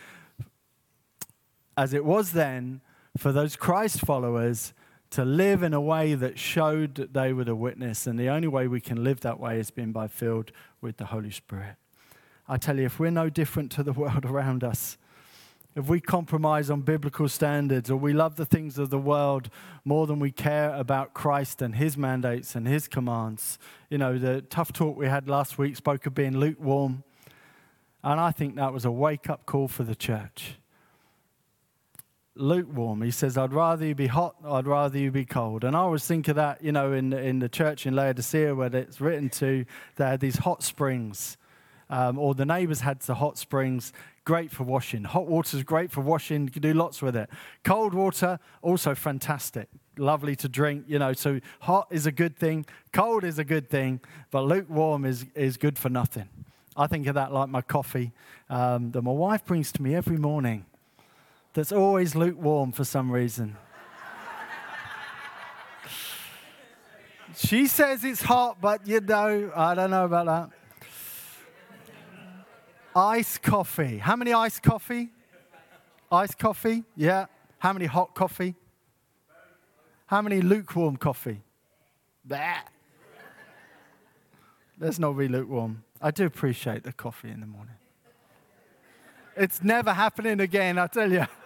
as 1.76 1.95
it 1.95 2.05
was 2.05 2.33
then 2.33 2.81
for 3.17 3.33
those 3.33 3.57
Christ 3.57 4.00
followers 4.00 4.73
to 5.11 5.25
live 5.25 5.62
in 5.62 5.73
a 5.73 5.81
way 5.81 6.14
that 6.14 6.38
showed 6.38 6.97
that 6.97 7.14
they 7.14 7.33
were 7.33 7.45
the 7.45 7.55
witness. 7.55 8.07
And 8.07 8.19
the 8.19 8.28
only 8.28 8.49
way 8.49 8.69
we 8.69 8.81
can 8.81 9.05
live 9.05 9.21
that 9.21 9.40
way 9.40 9.59
is 9.59 9.71
being 9.71 9.93
by 9.93 10.09
filled 10.09 10.52
with 10.81 10.99
the 10.99 11.07
Holy 11.07 11.31
Spirit. 11.31 11.76
I 12.49 12.57
tell 12.57 12.78
you, 12.78 12.87
if 12.87 12.99
we're 12.99 13.11
no 13.11 13.28
different 13.28 13.71
to 13.73 13.83
the 13.83 13.93
world 14.02 14.25
around 14.25 14.64
us, 14.64 14.99
if 15.79 15.89
we 15.89 16.01
compromise 16.01 16.71
on 16.71 16.81
biblical 16.81 17.29
standards 17.29 17.89
or 17.89 17.97
we 17.97 18.13
love 18.13 18.35
the 18.35 18.45
things 18.45 18.79
of 18.79 18.91
the 18.91 18.99
world 18.99 19.49
more 19.85 20.09
than 20.09 20.19
we 20.19 20.33
care 20.33 20.75
about 20.75 21.15
Christ 21.15 21.63
and 21.63 21.77
his 21.77 21.97
mandates 21.97 22.57
and 22.57 22.67
his 22.67 22.89
commands, 22.89 23.61
you 23.89 23.97
know, 23.97 24.19
the 24.19 24.43
tough 24.43 24.73
talk 24.73 24.97
we 24.97 25.07
had 25.07 25.29
last 25.29 25.57
week 25.57 25.77
spoke 25.77 26.05
of 26.05 26.15
being 26.15 26.37
lukewarm. 26.37 27.05
And 28.03 28.19
I 28.19 28.33
think 28.33 28.57
that 28.57 28.73
was 28.73 28.85
a 28.85 28.91
wake 28.91 29.31
up 29.31 29.47
call 29.47 29.69
for 29.69 29.85
the 29.85 29.95
church 29.95 30.57
lukewarm. 32.35 33.03
He 33.03 33.13
says, 33.13 33.39
I'd 33.39 33.53
rather 33.53 33.87
you 33.87 33.95
be 33.95 34.09
hot, 34.09 34.35
I'd 34.45 34.67
rather 34.67 34.99
you 34.99 35.13
be 35.13 35.25
cold. 35.25 35.63
And 35.63 35.77
I 35.77 35.81
always 35.81 36.05
think 36.05 36.27
of 36.27 36.35
that, 36.35 36.63
you 36.63 36.73
know, 36.73 36.93
in, 36.93 37.13
in 37.13 37.39
the 37.39 37.49
church 37.49 37.87
in 37.87 37.95
Laodicea 37.95 38.53
where 38.53 38.75
it's 38.75 39.01
written 39.01 39.29
to, 39.31 39.65
they 39.95 40.05
had 40.05 40.19
these 40.19 40.39
hot 40.39 40.65
springs, 40.65 41.37
um, 41.89 42.19
or 42.19 42.35
the 42.35 42.47
neighbors 42.47 42.81
had 42.81 43.01
the 43.01 43.15
hot 43.15 43.39
springs, 43.39 43.93
great 44.29 44.51
for 44.51 44.65
washing. 44.65 45.05
Hot 45.05 45.27
water 45.27 45.57
is 45.57 45.63
great 45.65 45.91
for 45.91 46.03
washing, 46.03 46.45
you 46.45 46.51
can 46.51 46.61
do 46.61 46.75
lots 46.75 47.01
with 47.01 47.17
it. 47.17 47.31
Cold 47.65 47.95
water, 47.95 48.39
also 48.61 48.95
fantastic, 48.95 49.71
lovely 49.97 50.37
to 50.37 50.51
drink, 50.51 50.85
you 50.87 50.99
know. 50.99 51.15
So 51.15 51.41
hot 51.61 51.87
is 51.91 52.05
a 52.05 52.13
good 52.13 52.37
thing, 52.37 52.67
cold 52.93 53.25
is 53.25 53.39
a 53.39 53.45
good 53.45 53.71
thing, 53.71 54.01
but 54.31 54.43
lukewarm 54.43 55.07
is, 55.07 55.25
is 55.35 55.57
good 55.57 55.79
for 55.79 55.89
nothing. 55.89 56.29
I 56.77 56.87
think 56.87 57.07
of 57.07 57.15
that 57.15 57.33
like 57.33 57.49
my 57.49 57.63
coffee 57.63 58.13
um, 58.51 58.91
that 58.91 59.01
my 59.01 59.13
wife 59.13 59.47
brings 59.47 59.73
to 59.73 59.83
me 59.83 59.95
every 59.95 60.19
morning 60.19 60.67
that's 61.55 61.73
always 61.73 62.15
lukewarm 62.15 62.73
for 62.73 62.85
some 62.85 63.11
reason. 63.11 63.57
she 67.35 67.67
says 67.67 68.05
it's 68.05 68.21
hot, 68.21 68.59
but 68.61 68.87
you 68.87 69.01
know, 69.01 69.51
I 69.57 69.75
don't 69.75 69.91
know 69.91 70.05
about 70.05 70.27
that. 70.27 70.58
Iced 72.99 73.43
coffee. 73.43 73.99
How 73.99 74.17
many 74.17 74.33
iced 74.33 74.61
coffee? 74.61 75.11
Iced 76.11 76.37
coffee? 76.37 76.83
Yeah. 76.97 77.26
How 77.59 77.73
many 77.73 77.87
hot 77.87 78.12
coffee? 78.14 78.57
How 80.07 80.21
many 80.21 80.40
lukewarm 80.40 80.97
coffee? 80.97 81.43
That. 82.25 82.67
Let's 84.81 84.99
not 84.99 85.12
be 85.12 85.28
lukewarm. 85.28 85.85
I 86.02 86.11
do 86.11 86.26
appreciate 86.26 86.83
the 86.83 86.93
coffee 86.93 87.31
in 87.31 87.38
the 87.38 87.47
morning. 87.47 87.75
It's 89.37 89.62
never 89.62 89.93
happening 89.93 90.40
again, 90.40 90.76
I 90.78 90.87
tell 90.88 91.12
you. 91.12 91.26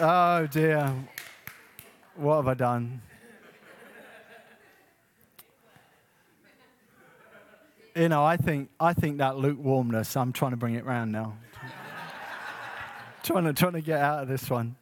Oh 0.00 0.46
dear. 0.46 0.94
What 2.14 2.36
have 2.36 2.46
I 2.46 2.54
done? 2.54 3.02
You 7.98 8.08
know, 8.08 8.24
I 8.24 8.36
think, 8.36 8.70
I 8.78 8.92
think 8.92 9.18
that 9.18 9.38
lukewarmness, 9.38 10.16
I'm 10.16 10.32
trying 10.32 10.52
to 10.52 10.56
bring 10.56 10.74
it 10.74 10.84
round 10.84 11.10
now. 11.10 11.36
trying, 13.24 13.42
to, 13.42 13.52
trying 13.52 13.72
to 13.72 13.80
get 13.80 13.98
out 14.00 14.22
of 14.22 14.28
this 14.28 14.48
one. 14.48 14.76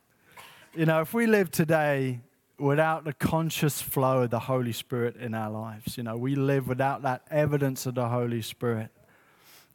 You 0.75 0.85
know, 0.85 1.00
if 1.00 1.14
we 1.14 1.26
live 1.26 1.50
today 1.50 2.20
without 2.58 3.04
the 3.04 3.14
conscious 3.14 3.80
flow 3.80 4.25
of 4.25 4.30
the 4.30 4.38
Holy 4.38 4.73
Spirit 4.73 5.16
in 5.16 5.32
our 5.32 5.49
lives, 5.50 5.96
you 5.96 6.02
know, 6.02 6.14
we 6.14 6.35
live 6.35 6.68
without 6.68 7.00
that 7.02 7.23
evidence 7.30 7.87
of 7.87 7.94
the 7.94 8.06
Holy 8.06 8.42
Spirit. 8.42 8.90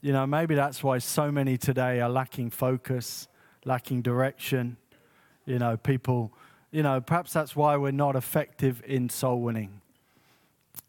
You 0.01 0.13
know, 0.13 0.27
maybe 0.27 0.53
that's 0.53 0.83
why 0.83 1.00
so 1.00 1.31
many 1.31 1.57
today 1.57 2.00
are 2.00 2.10
lacking 2.10 2.51
focus, 2.51 3.27
lacking 3.65 4.03
direction, 4.03 4.77
you 5.48 5.57
know, 5.57 5.77
people, 5.77 6.31
you 6.69 6.83
know, 6.83 7.01
perhaps 7.01 7.33
that's 7.33 7.55
why 7.55 7.75
we're 7.75 7.89
not 7.89 8.15
effective 8.15 8.83
in 8.86 9.10
soul 9.10 9.41
winning. 9.41 9.81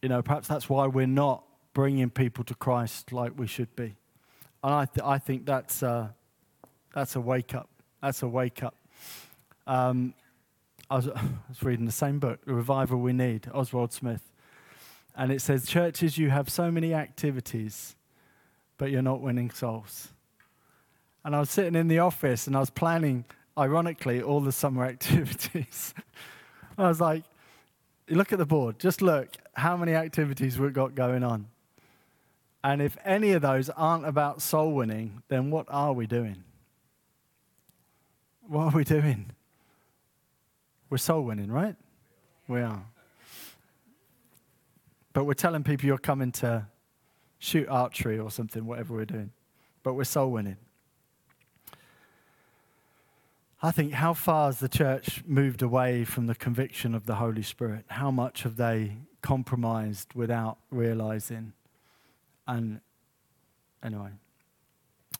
You 0.02 0.10
know, 0.10 0.20
perhaps 0.20 0.48
that's 0.48 0.68
why 0.68 0.86
we're 0.86 1.06
not 1.06 1.44
bringing 1.74 2.10
people 2.10 2.44
to 2.44 2.54
Christ 2.54 3.12
like 3.12 3.38
we 3.38 3.46
should 3.46 3.74
be. 3.76 3.96
And 4.62 4.74
I, 4.74 4.84
th- 4.84 5.04
I 5.04 5.18
think 5.18 5.46
that's 5.46 5.82
a, 5.82 6.14
that's 6.94 7.16
a 7.16 7.20
wake 7.20 7.54
up. 7.54 7.68
That's 8.00 8.22
a 8.22 8.28
wake 8.28 8.62
up. 8.62 8.76
Um, 9.66 10.14
I, 10.90 10.96
was, 10.96 11.08
I 11.08 11.22
was 11.48 11.62
reading 11.62 11.86
the 11.86 11.92
same 11.92 12.18
book, 12.18 12.44
The 12.44 12.54
Revival 12.54 12.98
We 12.98 13.12
Need, 13.12 13.48
Oswald 13.52 13.92
Smith. 13.92 14.30
And 15.14 15.30
it 15.30 15.40
says, 15.40 15.66
Churches, 15.66 16.16
you 16.16 16.30
have 16.30 16.48
so 16.48 16.70
many 16.70 16.94
activities, 16.94 17.96
but 18.78 18.90
you're 18.90 19.02
not 19.02 19.20
winning 19.20 19.50
souls. 19.50 20.08
And 21.24 21.36
I 21.36 21.40
was 21.40 21.50
sitting 21.50 21.74
in 21.74 21.88
the 21.88 22.00
office 22.00 22.46
and 22.46 22.56
I 22.56 22.60
was 22.60 22.70
planning, 22.70 23.24
ironically, 23.56 24.22
all 24.22 24.40
the 24.40 24.52
summer 24.52 24.84
activities. 24.86 25.94
I 26.78 26.88
was 26.88 27.00
like, 27.00 27.24
look 28.08 28.32
at 28.32 28.38
the 28.38 28.46
board, 28.46 28.78
just 28.78 29.02
look 29.02 29.28
how 29.54 29.76
many 29.76 29.94
activities 29.94 30.58
we've 30.58 30.72
got 30.72 30.94
going 30.94 31.22
on. 31.22 31.46
And 32.64 32.80
if 32.80 32.96
any 33.04 33.32
of 33.32 33.42
those 33.42 33.70
aren't 33.70 34.06
about 34.06 34.40
soul 34.40 34.72
winning, 34.72 35.22
then 35.28 35.50
what 35.50 35.66
are 35.68 35.92
we 35.92 36.06
doing? 36.06 36.44
What 38.46 38.72
are 38.72 38.76
we 38.76 38.84
doing? 38.84 39.32
We're 40.88 40.98
soul 40.98 41.22
winning, 41.22 41.50
right? 41.50 41.74
We 42.46 42.60
are. 42.60 42.84
But 45.12 45.24
we're 45.24 45.34
telling 45.34 45.64
people 45.64 45.86
you're 45.86 45.98
coming 45.98 46.32
to 46.32 46.66
shoot 47.38 47.68
archery 47.68 48.18
or 48.18 48.30
something, 48.30 48.64
whatever 48.64 48.94
we're 48.94 49.04
doing. 49.04 49.32
But 49.82 49.94
we're 49.94 50.04
soul 50.04 50.30
winning. 50.30 50.56
I 53.64 53.70
think 53.70 53.92
how 53.92 54.12
far 54.12 54.46
has 54.46 54.58
the 54.58 54.68
church 54.68 55.22
moved 55.26 55.62
away 55.62 56.04
from 56.04 56.26
the 56.26 56.34
conviction 56.34 56.94
of 56.94 57.06
the 57.06 57.16
Holy 57.16 57.42
Spirit? 57.42 57.84
How 57.88 58.10
much 58.10 58.42
have 58.42 58.56
they 58.56 58.96
compromised 59.20 60.14
without 60.14 60.58
realizing? 60.70 61.52
And 62.52 62.82
anyway, 63.82 64.10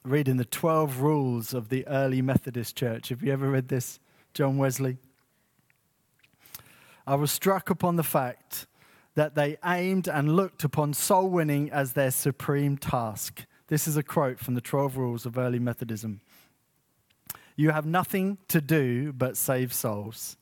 reading 0.03 0.37
the 0.37 0.45
12 0.45 1.01
rules 1.01 1.55
of 1.55 1.69
the 1.69 1.87
early 1.87 2.21
Methodist 2.21 2.75
church. 2.75 3.09
Have 3.09 3.23
you 3.23 3.33
ever 3.33 3.49
read 3.49 3.69
this, 3.69 3.99
John 4.35 4.59
Wesley? 4.59 4.97
I 7.07 7.15
was 7.15 7.31
struck 7.31 7.71
upon 7.71 7.95
the 7.95 8.03
fact 8.03 8.67
that 9.15 9.33
they 9.33 9.57
aimed 9.65 10.07
and 10.07 10.35
looked 10.35 10.63
upon 10.63 10.93
soul 10.93 11.27
winning 11.27 11.71
as 11.71 11.93
their 11.93 12.11
supreme 12.11 12.77
task. 12.77 13.45
This 13.65 13.87
is 13.87 13.97
a 13.97 14.03
quote 14.03 14.37
from 14.37 14.53
the 14.53 14.61
12 14.61 14.95
rules 14.95 15.25
of 15.25 15.35
early 15.35 15.57
Methodism. 15.57 16.21
You 17.55 17.71
have 17.71 17.87
nothing 17.87 18.37
to 18.49 18.61
do 18.61 19.11
but 19.11 19.37
save 19.37 19.73
souls. 19.73 20.37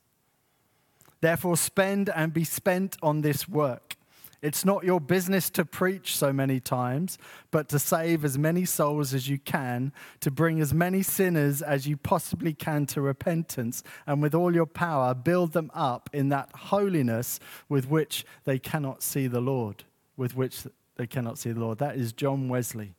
Therefore, 1.21 1.55
spend 1.55 2.10
and 2.10 2.33
be 2.33 2.43
spent 2.43 2.98
on 3.01 3.21
this 3.21 3.48
work. 3.48 3.95
It's 4.41 4.65
not 4.65 4.83
your 4.83 5.00
business 5.00 5.51
to 5.51 5.63
preach 5.63 6.17
so 6.17 6.33
many 6.33 6.60
times, 6.60 7.19
but 7.51 7.69
to 7.69 7.77
save 7.77 8.25
as 8.25 8.39
many 8.39 8.65
souls 8.65 9.13
as 9.13 9.29
you 9.29 9.38
can, 9.38 9.93
to 10.21 10.31
bring 10.31 10.60
as 10.60 10.74
many 10.74 11.03
sinners 11.03 11.62
as 11.62 11.88
you 11.88 11.95
possibly 11.95 12.53
can 12.53 12.88
to 12.88 13.01
repentance, 13.01 13.83
and 14.07 14.19
with 14.19 14.33
all 14.33 14.55
your 14.55 14.65
power, 14.65 15.13
build 15.13 15.53
them 15.53 15.69
up 15.75 16.10
in 16.12 16.29
that 16.29 16.50
holiness 16.55 17.39
with 17.69 17.88
which 17.88 18.25
they 18.45 18.57
cannot 18.57 19.03
see 19.03 19.27
the 19.27 19.41
Lord. 19.41 19.83
With 20.17 20.36
which 20.36 20.63
they 20.95 21.05
cannot 21.05 21.38
see 21.38 21.51
the 21.51 21.60
Lord. 21.60 21.77
That 21.77 21.95
is 21.95 22.12
John 22.12 22.50
Wesley. 22.50 22.95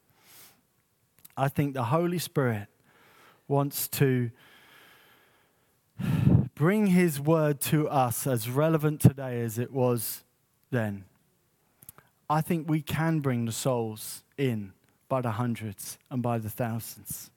I 1.36 1.48
think 1.48 1.74
the 1.74 1.84
Holy 1.84 2.18
Spirit 2.18 2.68
wants 3.48 3.88
to 3.88 4.30
bring 6.54 6.86
his 6.86 7.20
word 7.20 7.60
to 7.60 7.88
us 7.88 8.26
as 8.26 8.48
relevant 8.48 9.00
today 9.00 9.40
as 9.42 9.58
it 9.58 9.72
was 9.72 10.22
then. 10.70 11.04
I 12.28 12.40
think 12.40 12.68
we 12.68 12.80
can 12.80 13.20
bring 13.20 13.44
the 13.44 13.52
souls 13.52 14.22
in 14.38 14.72
by 15.08 15.20
the 15.20 15.32
hundreds 15.32 15.98
and 16.10 16.22
by 16.22 16.38
the 16.38 16.48
thousands, 16.48 17.30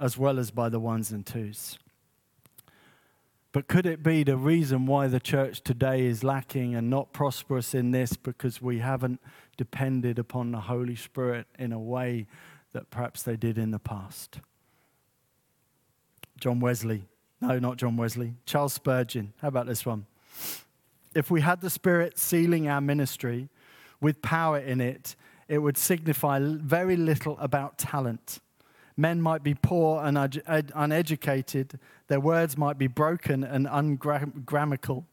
as 0.00 0.16
well 0.16 0.38
as 0.38 0.50
by 0.50 0.68
the 0.68 0.80
ones 0.80 1.10
and 1.10 1.26
twos. 1.26 1.78
But 3.52 3.68
could 3.68 3.84
it 3.84 4.02
be 4.02 4.24
the 4.24 4.38
reason 4.38 4.86
why 4.86 5.08
the 5.08 5.20
church 5.20 5.60
today 5.60 6.06
is 6.06 6.24
lacking 6.24 6.74
and 6.74 6.88
not 6.88 7.12
prosperous 7.12 7.74
in 7.74 7.90
this 7.90 8.14
because 8.14 8.62
we 8.62 8.78
haven't 8.78 9.20
depended 9.58 10.18
upon 10.18 10.52
the 10.52 10.60
Holy 10.60 10.96
Spirit 10.96 11.46
in 11.58 11.70
a 11.72 11.78
way 11.78 12.26
that 12.72 12.88
perhaps 12.90 13.22
they 13.22 13.36
did 13.36 13.58
in 13.58 13.70
the 13.70 13.78
past? 13.78 14.40
John 16.40 16.60
Wesley. 16.60 17.04
No, 17.42 17.58
not 17.58 17.76
John 17.76 17.98
Wesley. 17.98 18.34
Charles 18.46 18.72
Spurgeon. 18.72 19.34
How 19.42 19.48
about 19.48 19.66
this 19.66 19.84
one? 19.84 20.06
If 21.14 21.30
we 21.30 21.42
had 21.42 21.60
the 21.60 21.68
Spirit 21.68 22.18
sealing 22.18 22.68
our 22.68 22.80
ministry, 22.80 23.50
with 24.02 24.20
power 24.20 24.58
in 24.58 24.82
it, 24.82 25.16
it 25.48 25.58
would 25.58 25.78
signify 25.78 26.40
very 26.42 26.96
little 26.96 27.38
about 27.38 27.78
talent. 27.78 28.40
Men 28.96 29.22
might 29.22 29.42
be 29.42 29.54
poor 29.54 30.04
and 30.04 30.18
uneducated, 30.74 31.78
their 32.08 32.20
words 32.20 32.58
might 32.58 32.76
be 32.76 32.88
broken 32.88 33.42
and 33.42 33.66
ungrammatical. 33.70 35.06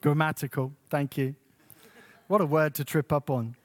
Grammatical, 0.00 0.72
thank 0.88 1.18
you. 1.18 1.34
What 2.28 2.40
a 2.40 2.46
word 2.46 2.74
to 2.76 2.84
trip 2.84 3.12
up 3.12 3.28
on. 3.28 3.56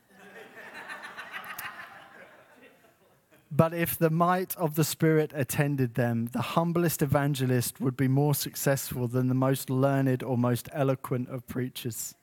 But 3.55 3.73
if 3.73 3.99
the 3.99 4.09
might 4.09 4.57
of 4.57 4.73
the 4.73 4.83
Spirit 4.83 5.31
attended 5.35 5.93
them, 5.93 6.29
the 6.31 6.41
humblest 6.41 7.03
evangelist 7.03 7.79
would 7.79 7.95
be 7.95 8.07
more 8.07 8.33
successful 8.33 9.07
than 9.07 9.27
the 9.27 9.35
most 9.35 9.69
learned 9.69 10.23
or 10.23 10.39
most 10.39 10.69
eloquent 10.73 11.29
of 11.29 11.45
preachers. 11.45 12.15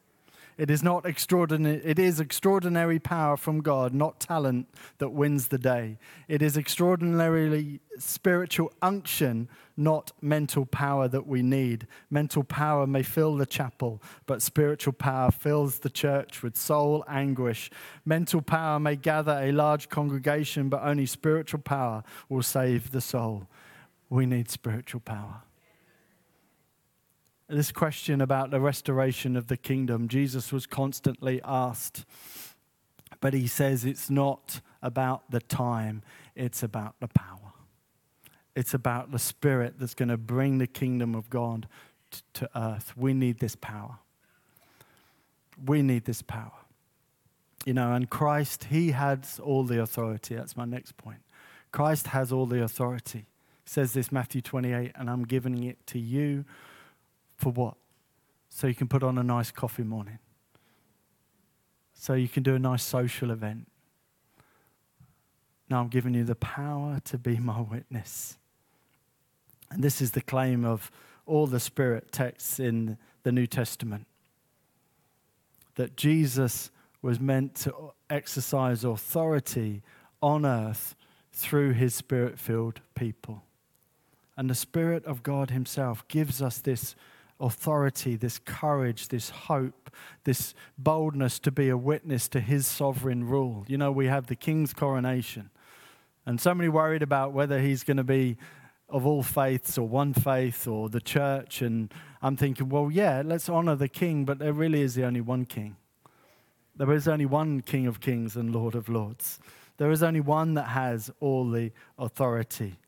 It 0.60 0.68
is 0.68 0.82
not 0.82 1.06
extraordinary. 1.06 1.80
It 1.82 1.98
is 1.98 2.20
extraordinary 2.20 2.98
power 2.98 3.38
from 3.38 3.62
God, 3.62 3.94
not 3.94 4.20
talent, 4.20 4.68
that 4.98 5.08
wins 5.08 5.48
the 5.48 5.56
day. 5.56 5.96
It 6.28 6.42
is 6.42 6.58
extraordinarily 6.58 7.80
spiritual 7.96 8.70
unction, 8.82 9.48
not 9.78 10.12
mental 10.20 10.66
power 10.66 11.08
that 11.08 11.26
we 11.26 11.40
need. 11.40 11.86
Mental 12.10 12.44
power 12.44 12.86
may 12.86 13.02
fill 13.02 13.36
the 13.36 13.46
chapel, 13.46 14.02
but 14.26 14.42
spiritual 14.42 14.92
power 14.92 15.30
fills 15.30 15.78
the 15.78 15.88
church 15.88 16.42
with 16.42 16.58
soul 16.58 17.06
anguish. 17.08 17.70
Mental 18.04 18.42
power 18.42 18.78
may 18.78 18.96
gather 18.96 19.40
a 19.40 19.52
large 19.52 19.88
congregation, 19.88 20.68
but 20.68 20.82
only 20.82 21.06
spiritual 21.06 21.60
power 21.60 22.04
will 22.28 22.42
save 22.42 22.90
the 22.90 23.00
soul. 23.00 23.48
We 24.10 24.26
need 24.26 24.50
spiritual 24.50 25.00
power 25.00 25.40
this 27.50 27.72
question 27.72 28.20
about 28.20 28.50
the 28.50 28.60
restoration 28.60 29.36
of 29.36 29.48
the 29.48 29.56
kingdom, 29.56 30.08
Jesus 30.08 30.52
was 30.52 30.66
constantly 30.66 31.40
asked. 31.44 32.04
But 33.20 33.34
he 33.34 33.46
says 33.46 33.84
it's 33.84 34.08
not 34.08 34.60
about 34.82 35.30
the 35.30 35.40
time, 35.40 36.02
it's 36.34 36.62
about 36.62 36.94
the 37.00 37.08
power. 37.08 37.52
It's 38.56 38.74
about 38.74 39.10
the 39.10 39.18
spirit 39.18 39.74
that's 39.78 39.94
going 39.94 40.08
to 40.08 40.16
bring 40.16 40.58
the 40.58 40.66
kingdom 40.66 41.14
of 41.14 41.30
God 41.30 41.68
t- 42.10 42.20
to 42.34 42.50
earth. 42.56 42.94
We 42.96 43.14
need 43.14 43.38
this 43.38 43.56
power. 43.56 43.98
We 45.64 45.82
need 45.82 46.04
this 46.04 46.22
power. 46.22 46.52
You 47.64 47.74
know, 47.74 47.92
and 47.92 48.08
Christ, 48.08 48.64
he 48.64 48.92
has 48.92 49.38
all 49.42 49.64
the 49.64 49.80
authority. 49.80 50.34
That's 50.34 50.56
my 50.56 50.64
next 50.64 50.96
point. 50.96 51.20
Christ 51.72 52.08
has 52.08 52.32
all 52.32 52.46
the 52.46 52.62
authority. 52.62 53.26
Says 53.64 53.92
this 53.92 54.10
Matthew 54.10 54.40
28, 54.40 54.92
and 54.96 55.08
I'm 55.08 55.24
giving 55.24 55.62
it 55.64 55.78
to 55.88 55.98
you 55.98 56.44
for 57.40 57.50
what? 57.50 57.74
So 58.48 58.66
you 58.66 58.74
can 58.74 58.88
put 58.88 59.02
on 59.02 59.18
a 59.18 59.22
nice 59.22 59.50
coffee 59.50 59.82
morning. 59.82 60.18
So 61.94 62.14
you 62.14 62.28
can 62.28 62.42
do 62.42 62.54
a 62.54 62.58
nice 62.58 62.82
social 62.82 63.30
event. 63.30 63.66
Now 65.68 65.80
I'm 65.80 65.88
giving 65.88 66.14
you 66.14 66.24
the 66.24 66.34
power 66.34 67.00
to 67.04 67.18
be 67.18 67.38
my 67.38 67.60
witness. 67.60 68.36
And 69.70 69.82
this 69.82 70.00
is 70.00 70.12
the 70.12 70.20
claim 70.20 70.64
of 70.64 70.90
all 71.26 71.46
the 71.46 71.60
Spirit 71.60 72.10
texts 72.10 72.58
in 72.58 72.98
the 73.22 73.32
New 73.32 73.46
Testament 73.46 74.06
that 75.76 75.96
Jesus 75.96 76.70
was 77.02 77.20
meant 77.20 77.54
to 77.54 77.92
exercise 78.10 78.84
authority 78.84 79.82
on 80.20 80.44
earth 80.44 80.94
through 81.32 81.72
his 81.72 81.94
spirit 81.94 82.38
filled 82.38 82.80
people. 82.94 83.42
And 84.36 84.50
the 84.50 84.54
Spirit 84.54 85.04
of 85.04 85.22
God 85.22 85.50
Himself 85.50 86.06
gives 86.08 86.40
us 86.40 86.58
this 86.58 86.94
authority, 87.40 88.16
this 88.16 88.38
courage, 88.38 89.08
this 89.08 89.30
hope, 89.30 89.90
this 90.24 90.54
boldness 90.78 91.38
to 91.40 91.50
be 91.50 91.68
a 91.68 91.76
witness 91.76 92.28
to 92.28 92.40
his 92.40 92.66
sovereign 92.66 93.24
rule. 93.24 93.64
You 93.66 93.78
know, 93.78 93.90
we 93.90 94.06
have 94.06 94.26
the 94.26 94.36
king's 94.36 94.72
coronation, 94.72 95.50
and 96.26 96.40
so 96.40 96.54
many 96.54 96.68
worried 96.68 97.02
about 97.02 97.32
whether 97.32 97.60
he's 97.60 97.82
going 97.82 97.96
to 97.96 98.04
be 98.04 98.36
of 98.88 99.06
all 99.06 99.22
faiths 99.22 99.78
or 99.78 99.88
one 99.88 100.12
faith 100.12 100.66
or 100.66 100.88
the 100.88 101.00
church. 101.00 101.62
And 101.62 101.92
I'm 102.20 102.36
thinking, 102.36 102.68
well, 102.68 102.90
yeah, 102.90 103.22
let's 103.24 103.48
honor 103.48 103.76
the 103.76 103.88
king, 103.88 104.24
but 104.24 104.38
there 104.38 104.52
really 104.52 104.82
is 104.82 104.94
the 104.94 105.04
only 105.04 105.20
one 105.20 105.44
king. 105.44 105.76
There 106.80 106.92
is 106.92 107.06
only 107.06 107.26
one 107.26 107.60
King 107.60 107.86
of 107.86 108.00
kings 108.00 108.36
and 108.36 108.54
Lord 108.54 108.74
of 108.74 108.88
lords. 108.88 109.38
There 109.76 109.90
is 109.90 110.02
only 110.02 110.20
one 110.20 110.54
that 110.54 110.68
has 110.68 111.10
all 111.20 111.50
the 111.50 111.72
authority. 111.98 112.78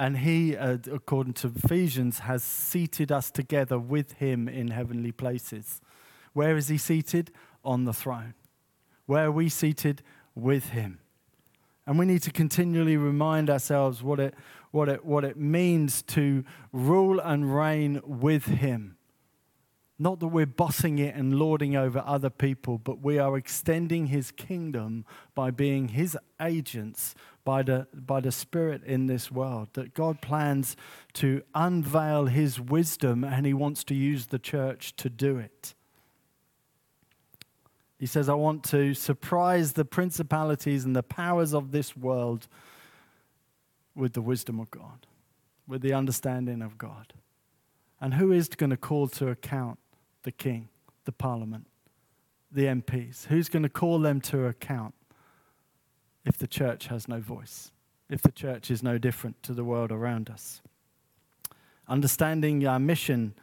And 0.00 0.16
he, 0.16 0.56
uh, 0.56 0.78
according 0.90 1.34
to 1.34 1.52
Ephesians, 1.54 2.20
has 2.20 2.42
seated 2.42 3.12
us 3.12 3.30
together 3.30 3.78
with 3.78 4.12
him 4.12 4.48
in 4.48 4.68
heavenly 4.68 5.12
places. 5.12 5.82
Where 6.32 6.56
is 6.56 6.68
he 6.68 6.78
seated? 6.78 7.30
On 7.62 7.84
the 7.84 7.92
throne. 7.92 8.32
Where 9.04 9.26
are 9.26 9.30
we 9.30 9.50
seated? 9.50 10.02
With 10.34 10.70
him. 10.70 11.00
And 11.86 11.98
we 11.98 12.06
need 12.06 12.22
to 12.22 12.30
continually 12.32 12.96
remind 12.96 13.50
ourselves 13.50 14.02
what 14.02 14.18
it, 14.20 14.34
what 14.70 14.88
it, 14.88 15.04
what 15.04 15.22
it 15.22 15.36
means 15.36 16.00
to 16.04 16.44
rule 16.72 17.20
and 17.20 17.54
reign 17.54 18.00
with 18.02 18.46
him. 18.46 18.96
Not 20.02 20.18
that 20.20 20.28
we're 20.28 20.46
bossing 20.46 20.98
it 20.98 21.14
and 21.14 21.34
lording 21.34 21.76
over 21.76 22.02
other 22.06 22.30
people, 22.30 22.78
but 22.78 23.02
we 23.02 23.18
are 23.18 23.36
extending 23.36 24.06
his 24.06 24.30
kingdom 24.30 25.04
by 25.34 25.50
being 25.50 25.88
his 25.88 26.16
agents 26.40 27.14
by 27.44 27.62
the, 27.62 27.86
by 27.92 28.20
the 28.20 28.32
Spirit 28.32 28.82
in 28.84 29.08
this 29.08 29.30
world. 29.30 29.68
That 29.74 29.92
God 29.92 30.22
plans 30.22 30.74
to 31.14 31.42
unveil 31.54 32.26
his 32.26 32.58
wisdom 32.58 33.24
and 33.24 33.44
he 33.44 33.52
wants 33.52 33.84
to 33.84 33.94
use 33.94 34.28
the 34.28 34.38
church 34.38 34.96
to 34.96 35.10
do 35.10 35.36
it. 35.36 35.74
He 37.98 38.06
says, 38.06 38.30
I 38.30 38.34
want 38.34 38.64
to 38.70 38.94
surprise 38.94 39.74
the 39.74 39.84
principalities 39.84 40.86
and 40.86 40.96
the 40.96 41.02
powers 41.02 41.52
of 41.52 41.72
this 41.72 41.94
world 41.94 42.48
with 43.94 44.14
the 44.14 44.22
wisdom 44.22 44.60
of 44.60 44.70
God, 44.70 45.06
with 45.68 45.82
the 45.82 45.92
understanding 45.92 46.62
of 46.62 46.78
God. 46.78 47.12
And 48.00 48.14
who 48.14 48.32
is 48.32 48.48
going 48.48 48.70
to 48.70 48.78
call 48.78 49.06
to 49.08 49.28
account 49.28 49.78
the 50.22 50.32
king, 50.32 50.68
the 51.04 51.12
parliament, 51.12 51.66
the 52.50 52.64
MPs? 52.64 53.26
Who's 53.26 53.48
going 53.48 53.62
to 53.62 53.68
call 53.68 53.98
them 53.98 54.20
to 54.22 54.46
account 54.46 54.94
if 56.24 56.36
the 56.36 56.46
church 56.46 56.88
has 56.88 57.08
no 57.08 57.20
voice, 57.20 57.72
if 58.08 58.22
the 58.22 58.32
church 58.32 58.70
is 58.70 58.82
no 58.82 58.98
different 58.98 59.42
to 59.44 59.52
the 59.52 59.64
world 59.64 59.92
around 59.92 60.30
us? 60.30 60.60
Understanding 61.88 62.66
our 62.66 62.78
mission 62.78 63.34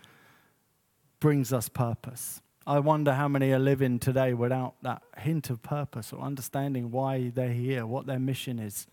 brings 1.19 1.51
us 1.51 1.67
purpose. 1.67 2.41
I 2.65 2.79
wonder 2.79 3.13
how 3.13 3.27
many 3.27 3.51
are 3.51 3.59
living 3.59 3.97
today 3.97 4.33
without 4.33 4.75
that 4.83 5.01
hint 5.17 5.49
of 5.49 5.61
purpose 5.61 6.11
or 6.11 6.21
understanding 6.21 6.91
why 6.91 7.29
they're 7.33 7.53
here, 7.53 7.85
what 7.85 8.05
their 8.05 8.19
mission 8.19 8.59
is. 8.59 8.87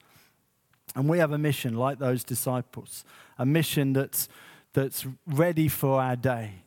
And 0.94 1.08
we 1.08 1.18
have 1.18 1.32
a 1.32 1.38
mission 1.38 1.76
like 1.76 1.98
those 1.98 2.22
disciples, 2.22 3.04
a 3.38 3.44
mission 3.44 3.92
that's, 3.92 4.28
that's 4.74 5.06
ready 5.26 5.68
for 5.68 6.00
our 6.00 6.16
day. 6.16 6.63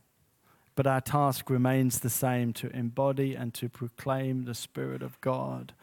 But 0.78 0.86
our 0.86 1.02
task 1.02 1.50
remains 1.50 2.02
the 2.02 2.10
same 2.10 2.54
to 2.54 2.70
embody 2.70 3.34
and 3.34 3.52
to 3.56 3.68
proclaim 3.68 4.44
the 4.44 4.54
Spirit 4.54 5.02
of 5.02 5.20
God, 5.22 5.74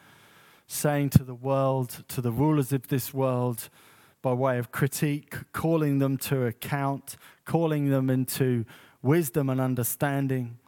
saying 0.69 1.11
to 1.11 1.25
the 1.25 1.35
world, 1.35 2.05
to 2.07 2.21
the 2.21 2.31
rulers 2.31 2.73
of 2.73 2.87
this 2.87 3.13
world, 3.13 3.69
by 4.23 4.33
way 4.33 4.57
of 4.57 4.71
critique, 4.71 5.35
calling 5.53 5.99
them 5.99 6.17
to 6.19 6.47
account, 6.47 7.17
calling 7.45 7.91
them 7.91 8.09
into 8.09 8.65
wisdom 9.03 9.51
and 9.51 9.61
understanding. 9.61 10.59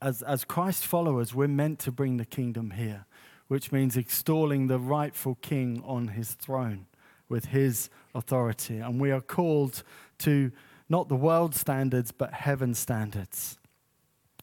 As, 0.00 0.22
as 0.22 0.44
Christ 0.44 0.86
followers, 0.86 1.34
we're 1.34 1.48
meant 1.48 1.80
to 1.80 1.90
bring 1.90 2.18
the 2.18 2.24
kingdom 2.24 2.70
here, 2.70 3.04
which 3.48 3.72
means 3.72 3.96
extolling 3.96 4.68
the 4.68 4.78
rightful 4.78 5.34
king 5.42 5.82
on 5.84 6.06
his 6.06 6.34
throne 6.34 6.86
with 7.28 7.46
his 7.46 7.90
authority. 8.14 8.78
And 8.78 9.00
we 9.00 9.10
are 9.10 9.20
called 9.20 9.82
to 10.18 10.52
not 10.88 11.08
the 11.08 11.16
world 11.16 11.54
standards, 11.54 12.12
but 12.12 12.32
heaven 12.32 12.74
standards. 12.74 13.58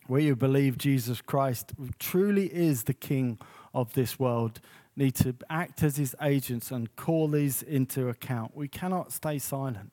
Where 0.08 0.22
you 0.22 0.36
believe 0.36 0.78
Jesus 0.78 1.22
Christ 1.22 1.74
truly 1.98 2.48
is 2.54 2.84
the 2.84 2.94
King 2.94 3.40
of 3.74 3.94
this 3.94 4.20
world, 4.20 4.62
need 4.96 5.16
to 5.16 5.36
act 5.50 5.84
as 5.84 5.98
his 5.98 6.16
agents 6.22 6.72
and 6.72 6.96
call 6.96 7.28
these 7.28 7.62
into 7.62 8.08
account. 8.08 8.56
We 8.56 8.68
cannot 8.68 9.12
stay 9.12 9.40
silent, 9.40 9.92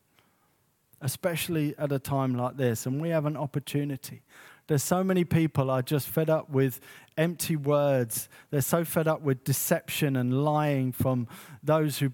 especially 1.00 1.74
at 1.78 1.90
a 1.90 1.98
time 1.98 2.34
like 2.34 2.56
this. 2.56 2.86
And 2.86 3.00
we 3.00 3.08
have 3.08 3.26
an 3.26 3.36
opportunity. 3.36 4.22
There's 4.68 4.84
so 4.84 5.02
many 5.02 5.24
people 5.24 5.70
are 5.70 5.82
just 5.82 6.08
fed 6.08 6.30
up 6.30 6.50
with 6.50 6.80
empty 7.16 7.56
words. 7.56 8.28
They're 8.50 8.60
so 8.60 8.84
fed 8.84 9.08
up 9.08 9.22
with 9.22 9.44
deception 9.44 10.14
and 10.14 10.44
lying 10.44 10.92
from 10.92 11.26
those 11.62 11.98
who 11.98 12.12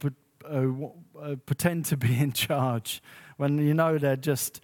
uh, 0.49 1.37
pretend 1.45 1.85
to 1.87 1.97
be 1.97 2.19
in 2.19 2.33
charge 2.33 3.03
when 3.39 3.57
you 3.57 3.73
know 3.73 3.97
they're 3.97 4.17
just 4.17 4.61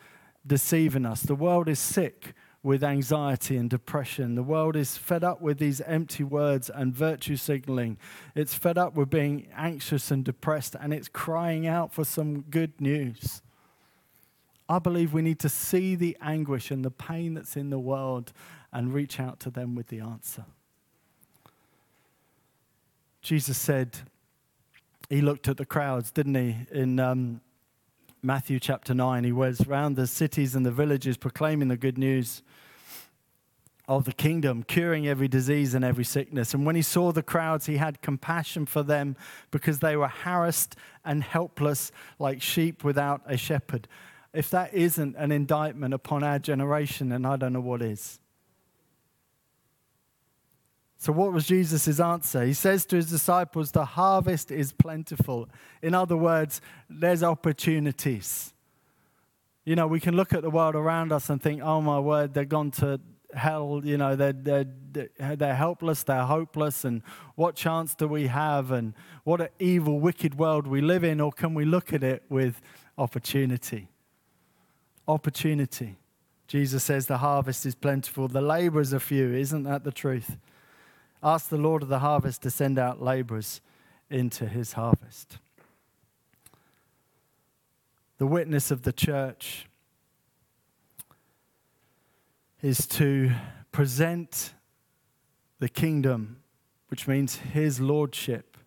deceiving 0.46 1.06
us. 1.06 1.22
The 1.22 1.34
world 1.34 1.68
is 1.68 1.78
sick 1.78 2.34
with 2.62 2.82
anxiety 2.82 3.56
and 3.56 3.68
depression. 3.68 4.34
The 4.34 4.42
world 4.42 4.74
is 4.74 4.96
fed 4.96 5.22
up 5.22 5.40
with 5.40 5.58
these 5.58 5.80
empty 5.82 6.24
words 6.24 6.70
and 6.70 6.94
virtue 6.94 7.36
signaling. 7.36 7.98
It's 8.34 8.54
fed 8.54 8.76
up 8.76 8.94
with 8.94 9.10
being 9.10 9.48
anxious 9.54 10.10
and 10.10 10.24
depressed, 10.24 10.74
and 10.78 10.92
it's 10.92 11.08
crying 11.08 11.66
out 11.66 11.92
for 11.92 12.04
some 12.04 12.40
good 12.42 12.80
news. 12.80 13.42
I 14.68 14.78
believe 14.78 15.12
we 15.12 15.22
need 15.22 15.38
to 15.40 15.48
see 15.48 15.94
the 15.94 16.16
anguish 16.22 16.70
and 16.70 16.84
the 16.84 16.90
pain 16.90 17.34
that's 17.34 17.56
in 17.56 17.70
the 17.70 17.78
world 17.78 18.32
and 18.72 18.94
reach 18.94 19.20
out 19.20 19.40
to 19.40 19.50
them 19.50 19.74
with 19.74 19.88
the 19.88 20.00
answer. 20.00 20.46
Jesus 23.20 23.58
said, 23.58 23.98
He 25.10 25.20
looked 25.20 25.48
at 25.48 25.58
the 25.58 25.66
crowds, 25.66 26.10
didn't 26.10 26.34
he? 26.34 26.56
In 26.72 26.98
um, 26.98 27.42
Matthew 28.24 28.58
chapter 28.58 28.94
9. 28.94 29.22
He 29.22 29.32
was 29.32 29.60
around 29.66 29.96
the 29.96 30.06
cities 30.06 30.54
and 30.54 30.64
the 30.64 30.70
villages 30.70 31.18
proclaiming 31.18 31.68
the 31.68 31.76
good 31.76 31.98
news 31.98 32.42
of 33.86 34.06
the 34.06 34.14
kingdom, 34.14 34.62
curing 34.62 35.06
every 35.06 35.28
disease 35.28 35.74
and 35.74 35.84
every 35.84 36.04
sickness. 36.04 36.54
And 36.54 36.64
when 36.64 36.74
he 36.74 36.80
saw 36.80 37.12
the 37.12 37.22
crowds, 37.22 37.66
he 37.66 37.76
had 37.76 38.00
compassion 38.00 38.64
for 38.64 38.82
them 38.82 39.14
because 39.50 39.80
they 39.80 39.94
were 39.94 40.08
harassed 40.08 40.74
and 41.04 41.22
helpless 41.22 41.92
like 42.18 42.40
sheep 42.40 42.82
without 42.82 43.20
a 43.26 43.36
shepherd. 43.36 43.88
If 44.32 44.48
that 44.48 44.72
isn't 44.72 45.16
an 45.16 45.30
indictment 45.30 45.92
upon 45.92 46.22
our 46.22 46.38
generation, 46.38 47.10
then 47.10 47.26
I 47.26 47.36
don't 47.36 47.52
know 47.52 47.60
what 47.60 47.82
is. 47.82 48.20
So, 50.96 51.12
what 51.12 51.32
was 51.32 51.46
Jesus' 51.46 52.00
answer? 52.00 52.44
He 52.44 52.54
says 52.54 52.86
to 52.86 52.96
his 52.96 53.10
disciples, 53.10 53.72
The 53.72 53.84
harvest 53.84 54.50
is 54.50 54.72
plentiful. 54.72 55.48
In 55.82 55.94
other 55.94 56.16
words, 56.16 56.60
there's 56.88 57.22
opportunities. 57.22 58.54
You 59.64 59.76
know, 59.76 59.86
we 59.86 59.98
can 59.98 60.14
look 60.14 60.32
at 60.32 60.42
the 60.42 60.50
world 60.50 60.74
around 60.74 61.10
us 61.10 61.30
and 61.30 61.42
think, 61.42 61.62
oh 61.62 61.80
my 61.80 61.98
word, 61.98 62.34
they're 62.34 62.44
gone 62.44 62.70
to 62.72 63.00
hell. 63.34 63.80
You 63.82 63.96
know, 63.96 64.14
they're, 64.14 64.34
they're, 64.34 64.66
they're 64.92 65.54
helpless, 65.54 66.02
they're 66.02 66.24
hopeless, 66.24 66.84
and 66.84 67.02
what 67.34 67.54
chance 67.54 67.94
do 67.94 68.06
we 68.06 68.26
have? 68.26 68.70
And 68.70 68.92
what 69.24 69.40
an 69.40 69.48
evil, 69.58 70.00
wicked 70.00 70.38
world 70.38 70.66
we 70.66 70.82
live 70.82 71.02
in. 71.02 71.20
Or 71.20 71.32
can 71.32 71.54
we 71.54 71.64
look 71.64 71.94
at 71.94 72.02
it 72.02 72.24
with 72.28 72.60
opportunity? 72.98 73.88
Opportunity. 75.08 75.96
Jesus 76.46 76.84
says 76.84 77.06
the 77.06 77.18
harvest 77.18 77.64
is 77.64 77.74
plentiful, 77.74 78.28
the 78.28 78.42
laborers 78.42 78.92
are 78.92 79.00
few. 79.00 79.32
Isn't 79.32 79.62
that 79.62 79.82
the 79.82 79.92
truth? 79.92 80.36
Ask 81.26 81.48
the 81.48 81.56
Lord 81.56 81.82
of 81.82 81.88
the 81.88 82.00
harvest 82.00 82.42
to 82.42 82.50
send 82.50 82.78
out 82.78 83.00
laborers 83.00 83.62
into 84.10 84.46
his 84.46 84.74
harvest. 84.74 85.38
The 88.18 88.26
witness 88.26 88.70
of 88.70 88.82
the 88.82 88.92
church 88.92 89.64
is 92.60 92.86
to 92.88 93.30
present 93.72 94.52
the 95.60 95.68
kingdom, 95.70 96.42
which 96.88 97.08
means 97.08 97.36
his 97.36 97.80
lordship 97.80 98.58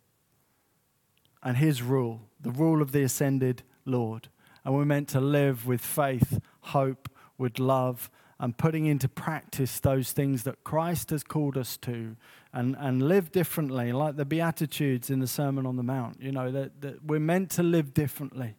and 1.43 1.58
his 1.58 1.84
rule, 1.84 2.22
the 2.41 2.50
rule 2.50 2.82
of 2.82 2.91
the 2.91 3.04
ascended 3.04 3.62
Lord. 3.86 4.30
And 4.65 4.74
we're 4.74 4.84
meant 4.84 5.10
to 5.10 5.22
live 5.22 5.67
with 5.67 5.82
faith, 5.82 6.39
hope, 6.62 7.08
with 7.38 7.60
love, 7.60 8.10
and 8.39 8.58
putting 8.58 8.86
into 8.86 9.10
practice 9.10 9.80
those 9.80 10.12
things 10.12 10.43
that 10.43 10.63
Christ 10.63 11.10
has 11.10 11.23
called 11.23 11.58
us 11.58 11.76
to 11.78 12.15
and, 12.54 12.76
and 12.80 13.02
live 13.02 13.32
differently, 13.32 13.91
like 13.91 14.15
the 14.15 14.26
Beatitudes 14.26 15.10
in 15.10 15.19
the 15.19 15.28
Sermon 15.28 15.65
on 15.65 15.76
the 15.76 15.84
Mount. 15.84 16.21
You 16.21 16.32
know, 16.32 16.52
that, 16.52 16.82
that 16.82 17.04
we're 17.04 17.19
meant 17.19 17.50
to 17.52 17.63
live 17.63 17.93
differently. 17.93 18.56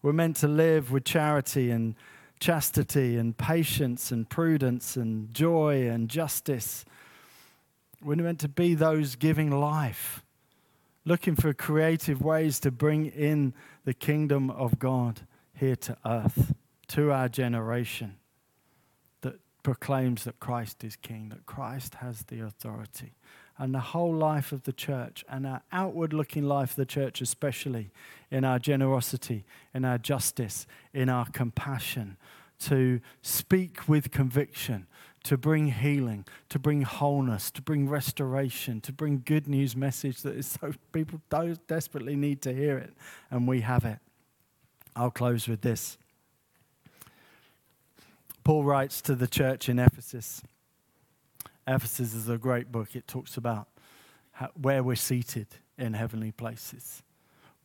We're 0.00 0.14
meant 0.14 0.36
to 0.36 0.48
live 0.48 0.90
with 0.90 1.04
charity 1.04 1.70
and 1.70 1.94
chastity 2.40 3.16
and 3.16 3.36
patience 3.36 4.10
and 4.10 4.28
prudence 4.28 4.96
and 4.96 5.32
joy 5.34 5.86
and 5.88 6.08
justice. 6.08 6.84
We're 8.02 8.16
meant 8.16 8.40
to 8.40 8.48
be 8.48 8.74
those 8.74 9.16
giving 9.16 9.50
life, 9.50 10.24
looking 11.04 11.36
for 11.36 11.52
creative 11.52 12.22
ways 12.22 12.58
to 12.60 12.70
bring 12.70 13.06
in 13.06 13.52
the 13.84 13.94
kingdom 13.94 14.50
of 14.50 14.78
God 14.78 15.20
here 15.54 15.76
to 15.76 15.96
earth, 16.04 16.54
to 16.88 17.12
our 17.12 17.28
generation 17.28 18.16
proclaims 19.62 20.24
that 20.24 20.40
Christ 20.40 20.82
is 20.84 20.96
King, 20.96 21.28
that 21.30 21.46
Christ 21.46 21.96
has 21.96 22.24
the 22.24 22.40
authority. 22.40 23.14
And 23.58 23.74
the 23.74 23.80
whole 23.80 24.14
life 24.14 24.50
of 24.50 24.64
the 24.64 24.72
church, 24.72 25.24
and 25.28 25.46
our 25.46 25.62
outward 25.70 26.12
looking 26.12 26.44
life 26.44 26.70
of 26.70 26.76
the 26.76 26.86
church, 26.86 27.20
especially 27.20 27.90
in 28.30 28.44
our 28.44 28.58
generosity, 28.58 29.44
in 29.74 29.84
our 29.84 29.98
justice, 29.98 30.66
in 30.92 31.08
our 31.08 31.26
compassion, 31.26 32.16
to 32.60 33.00
speak 33.20 33.88
with 33.88 34.10
conviction, 34.10 34.86
to 35.24 35.36
bring 35.36 35.68
healing, 35.68 36.24
to 36.48 36.58
bring 36.58 36.82
wholeness, 36.82 37.50
to 37.50 37.62
bring 37.62 37.88
restoration, 37.88 38.80
to 38.80 38.92
bring 38.92 39.22
good 39.24 39.46
news 39.46 39.76
message 39.76 40.22
that 40.22 40.34
is 40.34 40.46
so 40.60 40.72
people 40.92 41.20
desperately 41.68 42.16
need 42.16 42.42
to 42.42 42.52
hear 42.52 42.78
it, 42.78 42.94
and 43.30 43.46
we 43.46 43.60
have 43.60 43.84
it. 43.84 43.98
I'll 44.96 45.10
close 45.10 45.48
with 45.48 45.60
this. 45.62 45.98
Paul 48.44 48.64
writes 48.64 49.00
to 49.02 49.14
the 49.14 49.26
church 49.26 49.68
in 49.68 49.78
Ephesus. 49.78 50.42
Ephesus 51.66 52.14
is 52.14 52.28
a 52.28 52.38
great 52.38 52.72
book. 52.72 52.94
It 52.94 53.06
talks 53.06 53.36
about 53.36 53.68
how, 54.32 54.50
where 54.60 54.82
we're 54.82 54.96
seated 54.96 55.46
in 55.78 55.94
heavenly 55.94 56.32
places, 56.32 57.02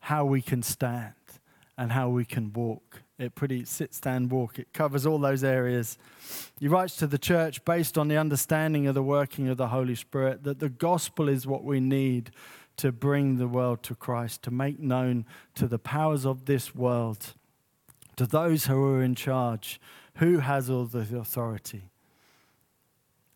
how 0.02 0.26
we 0.26 0.42
can 0.42 0.62
stand, 0.62 1.14
and 1.78 1.92
how 1.92 2.10
we 2.10 2.26
can 2.26 2.54
walk 2.54 3.02
it 3.20 3.34
pretty 3.34 3.66
sit, 3.66 3.96
stand, 3.96 4.30
walk. 4.30 4.60
It 4.60 4.72
covers 4.74 5.06
all 5.06 5.18
those 5.18 5.44
areas. 5.44 5.98
He 6.60 6.68
writes 6.68 6.96
to 6.98 7.08
the 7.08 7.18
church 7.18 7.64
based 7.66 7.98
on 7.98 8.08
the 8.08 8.18
understanding 8.18 8.86
of 8.86 8.94
the 8.94 9.04
working 9.04 9.48
of 9.48 9.58
the 9.58 9.70
Holy 9.70 9.96
Spirit 9.96 10.44
that 10.44 10.60
the 10.60 10.70
gospel 10.70 11.28
is 11.28 11.48
what 11.48 11.64
we 11.64 11.80
need 11.80 12.32
to 12.78 12.92
bring 12.92 13.38
the 13.38 13.48
world 13.48 13.82
to 13.84 13.96
Christ, 13.96 14.44
to 14.44 14.52
make 14.52 14.80
known 14.80 15.26
to 15.56 15.68
the 15.68 15.80
powers 15.80 16.28
of 16.28 16.46
this 16.46 16.76
world, 16.76 17.34
to 18.18 18.28
those 18.28 18.66
who 18.68 18.86
are 18.86 19.02
in 19.02 19.16
charge, 19.16 19.82
who 20.18 20.40
has 20.40 20.70
all 20.70 20.86
the 20.86 21.18
authority. 21.18 21.90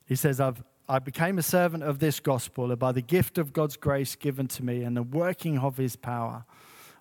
He 0.06 0.16
says, 0.16 0.40
I've, 0.40 0.64
I 0.90 1.00
became 1.00 1.38
a 1.38 1.44
servant 1.44 1.84
of 1.84 2.00
this 2.00 2.20
gospel 2.20 2.76
by 2.76 2.92
the 2.92 3.02
gift 3.02 3.38
of 3.38 3.54
God's 3.54 3.78
grace 3.78 4.16
given 4.16 4.48
to 4.50 4.64
me 4.64 4.84
and 4.84 4.96
the 4.96 5.04
working 5.04 5.58
of 5.58 5.78
his 5.78 5.96
power. 5.96 6.46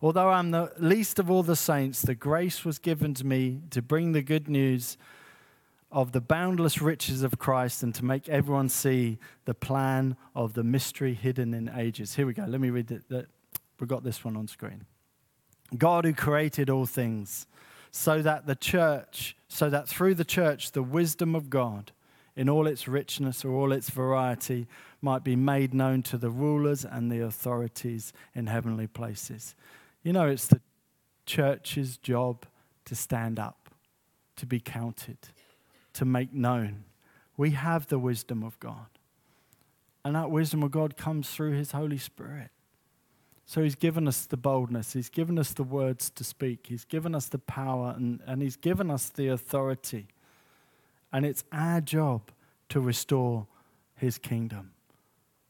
Although 0.03 0.31
I'm 0.31 0.51
the 0.51 0.73
least 0.79 1.19
of 1.19 1.31
all 1.31 1.43
the 1.43 1.57
saints, 1.57 2.03
the 2.03 2.15
grace 2.15 2.65
was 2.65 2.79
given 2.79 3.13
to 3.15 3.27
me 3.27 3.61
to 3.71 3.83
bring 3.83 4.13
the 4.13 4.23
good 4.23 4.49
news 4.49 4.97
of 5.93 6.13
the 6.13 6.21
boundless 6.21 6.81
riches 6.81 7.23
of 7.23 7.39
Christ 7.39 7.83
and 7.83 7.95
to 7.97 8.05
make 8.05 8.29
everyone 8.29 8.69
see 8.69 9.19
the 9.45 9.55
plan 9.55 10.17
of 10.35 10.55
the 10.55 10.63
mystery 10.63 11.15
hidden 11.15 11.53
in 11.53 11.69
ages. 11.69 12.15
Here 12.15 12.27
we 12.27 12.33
go. 12.33 12.45
Let 12.47 12.61
me 12.61 12.71
read 12.71 12.91
it. 12.91 13.29
We've 13.79 13.89
got 13.89 14.05
this 14.05 14.25
one 14.25 14.37
on 14.37 14.47
screen. 14.47 14.85
God 15.77 16.05
who 16.05 16.13
created 16.13 16.71
all 16.71 16.87
things, 16.87 17.47
so 17.91 18.23
that 18.23 18.47
the 18.47 18.55
church, 18.55 19.37
so 19.49 19.69
that 19.71 19.89
through 19.89 20.15
the 20.15 20.25
church, 20.25 20.73
the 20.73 20.83
wisdom 20.83 21.35
of 21.35 21.51
God 21.51 21.93
in 22.37 22.49
all 22.49 22.67
its 22.67 22.87
richness 22.87 23.45
or 23.45 23.53
all 23.53 23.73
its 23.73 23.91
variety 23.91 24.67
might 25.03 25.25
be 25.25 25.37
made 25.37 25.75
known 25.75 26.03
to 26.03 26.17
the 26.17 26.31
rulers 26.31 26.85
and 26.85 27.11
the 27.11 27.21
authorities 27.21 28.13
in 28.35 28.47
heavenly 28.47 28.87
places. 28.87 29.55
You 30.03 30.13
know, 30.13 30.27
it's 30.29 30.47
the 30.47 30.61
church's 31.27 31.97
job 31.97 32.47
to 32.85 32.95
stand 32.95 33.39
up, 33.39 33.71
to 34.37 34.47
be 34.47 34.61
counted, 34.61 35.19
to 35.95 36.05
make 36.05 36.33
known. 36.33 36.85
We 37.37 37.51
have 37.51 37.89
the 37.89 37.99
wisdom 37.99 38.43
of 38.43 38.59
God. 38.61 38.87
And 40.05 40.15
that 40.15 40.31
wisdom 40.31 40.63
of 40.63 40.71
God 40.71 40.97
comes 40.97 41.29
through 41.31 41.53
His 41.53 41.73
Holy 41.73 41.99
Spirit. 41.99 42.51
So 43.51 43.65
He's 43.65 43.75
given 43.75 44.07
us 44.07 44.27
the 44.27 44.37
boldness, 44.37 44.93
He's 44.93 45.09
given 45.09 45.37
us 45.37 45.53
the 45.53 45.65
words 45.65 46.09
to 46.11 46.23
speak, 46.23 46.69
He's 46.69 46.85
given 46.85 47.17
us 47.17 47.27
the 47.27 47.41
power, 47.41 47.93
and, 47.97 48.21
and 48.25 48.43
He's 48.43 48.55
given 48.55 48.93
us 48.93 49.09
the 49.09 49.27
authority. 49.27 50.07
And 51.13 51.27
it's 51.27 51.43
our 51.51 51.81
job 51.81 52.31
to 52.69 52.79
restore 52.81 53.49
His 53.97 54.19
kingdom. 54.19 54.71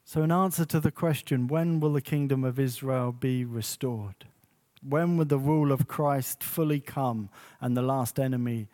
So, 0.07 0.23
in 0.23 0.33
answer 0.33 0.65
to 0.65 0.81
the 0.81 0.91
question, 0.91 1.47
when 1.47 1.79
will 1.79 1.93
the 1.93 2.01
kingdom 2.01 2.43
of 2.43 2.59
Israel 2.59 3.13
be 3.13 3.45
restored? 3.45 4.25
When 4.83 5.19
will 5.19 5.27
the 5.27 5.37
rule 5.37 5.71
of 5.71 5.87
Christ 5.87 6.43
fully 6.43 6.81
come 6.81 7.29
and 7.61 7.77
the 7.77 7.83
last 7.83 8.19
enemy 8.19 8.69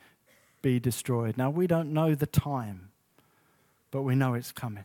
be 0.62 0.78
destroyed? 0.78 1.36
Now, 1.36 1.50
we 1.50 1.66
don't 1.66 1.92
know 1.92 2.14
the 2.14 2.26
time, 2.26 2.90
but 3.90 4.02
we 4.02 4.14
know 4.14 4.34
it's 4.34 4.52
coming. 4.52 4.84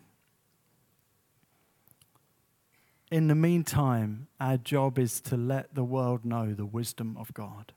In 3.12 3.28
the 3.28 3.36
meantime, 3.36 4.28
our 4.39 4.56
job 4.56 4.97
is 4.97 5.19
to 5.21 5.36
let 5.36 5.76
the 5.76 5.84
world 5.84 6.24
know 6.24 6.54
the 6.54 6.65
wisdom 6.65 7.17
of 7.19 7.34
God, 7.34 7.74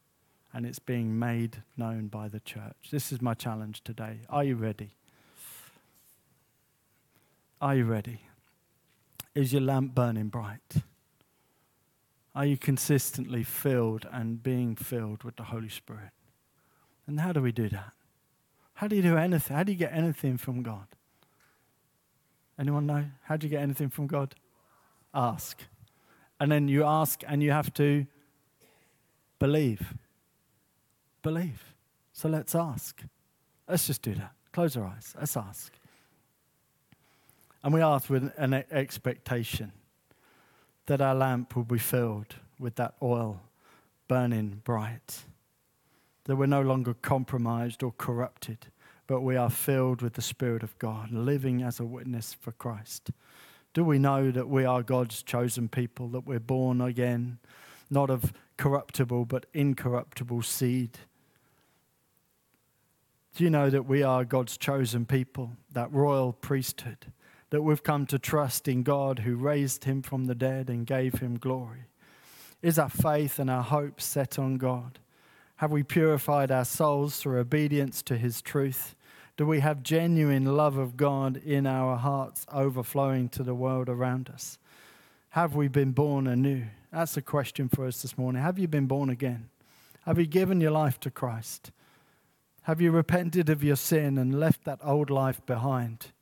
and 0.52 0.64
it's 0.64 0.78
being 0.78 1.18
made 1.18 1.64
known 1.76 2.06
by 2.06 2.28
the 2.28 2.38
church. 2.38 2.76
This 2.92 3.10
is 3.10 3.20
my 3.20 3.34
challenge 3.34 3.82
today. 3.82 4.20
Are 4.30 4.44
you 4.44 4.54
ready? 4.54 4.94
Are 7.60 7.74
you 7.74 7.84
ready? 7.84 8.20
Is 9.34 9.52
your 9.52 9.62
lamp 9.62 9.92
burning 9.92 10.28
bright? 10.28 10.76
Are 12.32 12.46
you 12.46 12.56
consistently 12.56 13.42
filled 13.42 14.06
and 14.12 14.40
being 14.40 14.76
filled 14.76 15.24
with 15.24 15.34
the 15.34 15.44
Holy 15.44 15.68
Spirit? 15.68 16.10
And 17.08 17.18
how 17.18 17.32
do 17.32 17.42
we 17.42 17.50
do 17.50 17.68
that? 17.70 17.90
How 18.74 18.86
do 18.86 18.94
you 18.94 19.02
do 19.02 19.16
anything? 19.16 19.56
How 19.56 19.64
do 19.64 19.72
you 19.72 19.78
get 19.78 19.92
anything 19.92 20.36
from 20.36 20.62
God? 20.62 20.86
Anyone 22.56 22.86
know? 22.86 23.06
How 23.24 23.36
do 23.36 23.48
you 23.48 23.50
get 23.50 23.62
anything 23.62 23.88
from 23.88 24.06
God? 24.06 24.36
Ask. 25.14 25.62
And 26.40 26.50
then 26.50 26.68
you 26.68 26.84
ask 26.84 27.22
and 27.26 27.42
you 27.42 27.52
have 27.52 27.72
to 27.74 28.06
believe. 29.38 29.94
Believe. 31.22 31.74
So 32.12 32.28
let's 32.28 32.54
ask. 32.54 33.02
Let's 33.68 33.86
just 33.86 34.02
do 34.02 34.14
that. 34.14 34.32
Close 34.52 34.76
our 34.76 34.84
eyes. 34.84 35.14
Let's 35.18 35.36
ask. 35.36 35.72
And 37.62 37.72
we 37.72 37.80
ask 37.80 38.10
with 38.10 38.30
an 38.36 38.52
expectation 38.70 39.72
that 40.86 41.00
our 41.00 41.14
lamp 41.14 41.56
will 41.56 41.64
be 41.64 41.78
filled 41.78 42.34
with 42.58 42.74
that 42.74 42.94
oil 43.02 43.40
burning 44.06 44.60
bright. 44.64 45.24
That 46.24 46.36
we're 46.36 46.46
no 46.46 46.62
longer 46.62 46.94
compromised 46.94 47.82
or 47.82 47.92
corrupted, 47.96 48.66
but 49.06 49.22
we 49.22 49.36
are 49.36 49.50
filled 49.50 50.02
with 50.02 50.14
the 50.14 50.22
Spirit 50.22 50.62
of 50.62 50.78
God, 50.78 51.10
living 51.10 51.62
as 51.62 51.80
a 51.80 51.84
witness 51.84 52.34
for 52.34 52.52
Christ. 52.52 53.10
Do 53.74 53.84
we 53.84 53.98
know 53.98 54.30
that 54.30 54.48
we 54.48 54.64
are 54.64 54.82
God's 54.82 55.22
chosen 55.22 55.68
people, 55.68 56.08
that 56.08 56.26
we're 56.26 56.40
born 56.40 56.80
again, 56.80 57.38
not 57.90 58.08
of 58.08 58.32
corruptible 58.56 59.26
but 59.26 59.46
incorruptible 59.52 60.42
seed? 60.42 60.98
Do 63.36 63.44
you 63.44 63.50
know 63.50 63.68
that 63.68 63.84
we 63.84 64.02
are 64.02 64.24
God's 64.24 64.56
chosen 64.56 65.04
people, 65.04 65.52
that 65.72 65.92
royal 65.92 66.32
priesthood? 66.32 67.06
that 67.54 67.62
we've 67.62 67.84
come 67.84 68.04
to 68.04 68.18
trust 68.18 68.66
in 68.66 68.82
God 68.82 69.20
who 69.20 69.36
raised 69.36 69.84
him 69.84 70.02
from 70.02 70.24
the 70.24 70.34
dead 70.34 70.68
and 70.68 70.84
gave 70.84 71.20
him 71.20 71.38
glory? 71.38 71.84
Is 72.62 72.80
our 72.80 72.88
faith 72.88 73.38
and 73.38 73.48
our 73.48 73.62
hope 73.62 74.00
set 74.00 74.40
on 74.40 74.56
God? 74.56 74.98
Have 75.58 75.70
we 75.70 75.84
purified 75.84 76.50
our 76.50 76.64
souls 76.64 77.16
through 77.18 77.38
obedience 77.38 78.02
to 78.02 78.16
his 78.18 78.42
truth? 78.42 78.96
Do 79.36 79.46
we 79.46 79.60
have 79.60 79.82
genuine 79.82 80.56
love 80.56 80.76
of 80.76 80.96
God 80.96 81.36
in 81.36 81.66
our 81.66 81.96
hearts 81.96 82.46
overflowing 82.52 83.28
to 83.30 83.42
the 83.42 83.54
world 83.54 83.88
around 83.88 84.30
us? 84.30 84.58
Have 85.30 85.56
we 85.56 85.66
been 85.66 85.90
born 85.90 86.28
anew? 86.28 86.66
That's 86.92 87.16
a 87.16 87.22
question 87.22 87.68
for 87.68 87.86
us 87.86 88.02
this 88.02 88.16
morning. 88.16 88.40
Have 88.40 88.60
you 88.60 88.68
been 88.68 88.86
born 88.86 89.10
again? 89.10 89.48
Have 90.02 90.20
you 90.20 90.26
given 90.26 90.60
your 90.60 90.70
life 90.70 91.00
to 91.00 91.10
Christ? 91.10 91.72
Have 92.62 92.80
you 92.80 92.92
repented 92.92 93.50
of 93.50 93.64
your 93.64 93.74
sin 93.74 94.18
and 94.18 94.38
left 94.38 94.64
that 94.64 94.78
old 94.84 95.10
life 95.10 95.44
behind? 95.46 96.12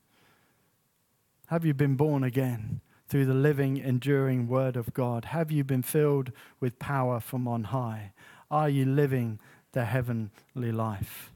Have 1.48 1.66
you 1.66 1.74
been 1.74 1.96
born 1.96 2.24
again 2.24 2.80
through 3.08 3.26
the 3.26 3.34
living, 3.34 3.76
enduring 3.76 4.48
Word 4.48 4.74
of 4.74 4.94
God? 4.94 5.26
Have 5.26 5.52
you 5.52 5.64
been 5.64 5.82
filled 5.82 6.32
with 6.60 6.78
power 6.78 7.20
from 7.20 7.46
on 7.46 7.64
high? 7.64 8.12
Are 8.50 8.70
you 8.70 8.86
living 8.86 9.38
the 9.72 9.84
heavenly 9.84 10.72
life? 10.72 11.31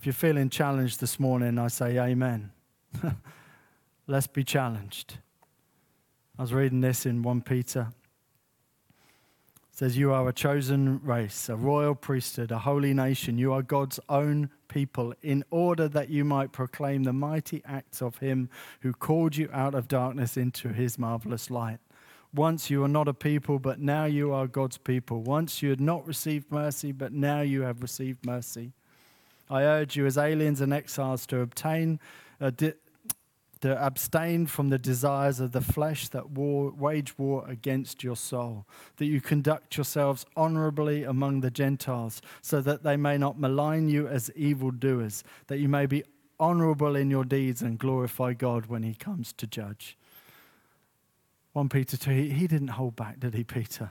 If 0.00 0.06
you're 0.06 0.14
feeling 0.14 0.48
challenged 0.48 0.98
this 1.00 1.20
morning, 1.20 1.58
I 1.58 1.68
say 1.68 1.98
amen. 1.98 2.52
Let's 4.06 4.26
be 4.26 4.42
challenged. 4.42 5.18
I 6.38 6.40
was 6.40 6.54
reading 6.54 6.80
this 6.80 7.04
in 7.04 7.22
1 7.22 7.42
Peter. 7.42 7.88
It 9.70 9.76
says, 9.76 9.98
You 9.98 10.10
are 10.12 10.26
a 10.26 10.32
chosen 10.32 11.02
race, 11.04 11.50
a 11.50 11.54
royal 11.54 11.94
priesthood, 11.94 12.50
a 12.50 12.60
holy 12.60 12.94
nation. 12.94 13.36
You 13.36 13.52
are 13.52 13.60
God's 13.60 14.00
own 14.08 14.48
people, 14.68 15.12
in 15.20 15.44
order 15.50 15.86
that 15.88 16.08
you 16.08 16.24
might 16.24 16.50
proclaim 16.50 17.02
the 17.02 17.12
mighty 17.12 17.60
acts 17.66 18.00
of 18.00 18.16
him 18.20 18.48
who 18.80 18.94
called 18.94 19.36
you 19.36 19.50
out 19.52 19.74
of 19.74 19.86
darkness 19.86 20.38
into 20.38 20.70
his 20.70 20.98
marvelous 20.98 21.50
light. 21.50 21.80
Once 22.32 22.70
you 22.70 22.80
were 22.80 22.88
not 22.88 23.06
a 23.06 23.12
people, 23.12 23.58
but 23.58 23.78
now 23.78 24.06
you 24.06 24.32
are 24.32 24.46
God's 24.46 24.78
people. 24.78 25.20
Once 25.20 25.60
you 25.60 25.68
had 25.68 25.78
not 25.78 26.06
received 26.06 26.50
mercy, 26.50 26.90
but 26.90 27.12
now 27.12 27.42
you 27.42 27.60
have 27.60 27.82
received 27.82 28.24
mercy. 28.24 28.72
I 29.50 29.64
urge 29.64 29.96
you, 29.96 30.06
as 30.06 30.16
aliens 30.16 30.60
and 30.60 30.72
exiles, 30.72 31.26
to 31.26 31.40
obtain, 31.40 31.98
a 32.38 32.52
di- 32.52 32.74
to 33.60 33.76
abstain 33.84 34.46
from 34.46 34.70
the 34.70 34.78
desires 34.78 35.40
of 35.40 35.52
the 35.52 35.60
flesh 35.60 36.08
that 36.08 36.30
war, 36.30 36.70
wage 36.70 37.18
war 37.18 37.44
against 37.46 38.02
your 38.02 38.16
soul, 38.16 38.64
that 38.96 39.06
you 39.06 39.20
conduct 39.20 39.76
yourselves 39.76 40.24
honorably 40.36 41.04
among 41.04 41.40
the 41.40 41.50
Gentiles, 41.50 42.22
so 42.40 42.60
that 42.62 42.84
they 42.84 42.96
may 42.96 43.18
not 43.18 43.38
malign 43.38 43.88
you 43.88 44.06
as 44.06 44.30
evildoers, 44.34 45.24
that 45.48 45.58
you 45.58 45.68
may 45.68 45.84
be 45.84 46.04
honorable 46.38 46.96
in 46.96 47.10
your 47.10 47.24
deeds 47.24 47.60
and 47.60 47.78
glorify 47.78 48.32
God 48.32 48.66
when 48.66 48.82
he 48.82 48.94
comes 48.94 49.32
to 49.34 49.46
judge. 49.46 49.98
1 51.52 51.68
Peter 51.68 51.96
2, 51.96 52.10
he, 52.10 52.30
he 52.30 52.46
didn't 52.46 52.68
hold 52.68 52.96
back, 52.96 53.20
did 53.20 53.34
he, 53.34 53.44
Peter? 53.44 53.90